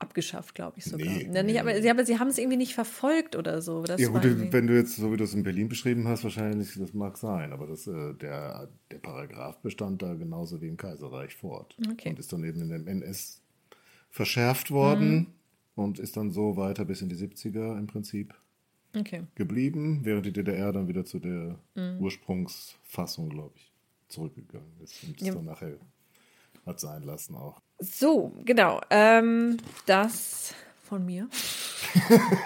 [0.00, 1.06] abgeschafft, glaube ich sogar.
[1.06, 3.82] Nee, Ja, nicht, nee, aber, sie, aber sie haben es irgendwie nicht verfolgt oder so.
[3.82, 6.74] Das Ja gut, wenn du jetzt, so wie du es in Berlin beschrieben hast, wahrscheinlich,
[6.74, 11.36] das mag sein, aber das, äh, der, der Paragraph bestand da genauso wie im Kaiserreich
[11.36, 11.76] fort.
[11.92, 12.10] Okay.
[12.10, 13.42] Und ist dann eben in dem NS
[14.10, 15.28] verschärft worden
[15.76, 18.34] und ist dann so weiter bis in die 70er im Prinzip
[18.96, 19.22] okay.
[19.34, 21.58] geblieben, während die DDR dann wieder zu der
[22.00, 23.70] Ursprungsfassung, glaube ich,
[24.08, 25.34] zurückgegangen ist und es Ja.
[25.34, 25.76] dann nachher
[26.66, 27.60] hat sein lassen auch.
[27.80, 28.80] So, genau.
[28.90, 30.54] Ähm, das
[30.84, 31.28] von mir.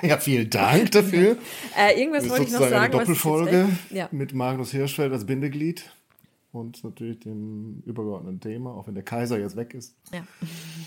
[0.03, 1.37] Ja, vielen Dank dafür.
[1.77, 2.75] Äh, irgendwas wollte ich noch sagen.
[2.77, 3.69] eine Doppelfolge.
[3.91, 4.09] Ja.
[4.13, 5.91] mit Magnus Hirschfeld als Bindeglied
[6.53, 9.97] und natürlich dem übergeordneten Thema, auch wenn der Kaiser jetzt weg ist.
[10.13, 10.25] ja.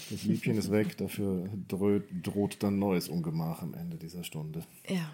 [0.09, 4.63] Das Liebchen ist weg, dafür droht, droht dann neues Ungemach am Ende dieser Stunde.
[4.87, 5.11] Ja.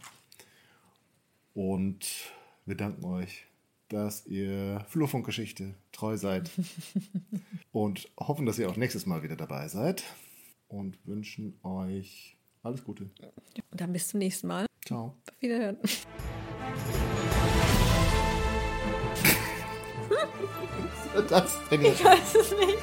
[1.54, 2.32] Und
[2.66, 3.46] wir danken euch,
[3.90, 6.50] dass ihr Flurfunkgeschichte treu seid
[7.74, 10.06] und hoffen, dass ihr auch nächstes Mal wieder dabei seid
[10.70, 13.10] und wünschen euch alles Gute.
[13.70, 14.66] Und dann bis zum nächsten Mal.
[14.86, 15.18] Ciao.
[15.28, 15.78] Auf Wiederhören.
[21.30, 22.00] Was ist denn jetzt?
[22.00, 22.78] Ich weiß es nicht.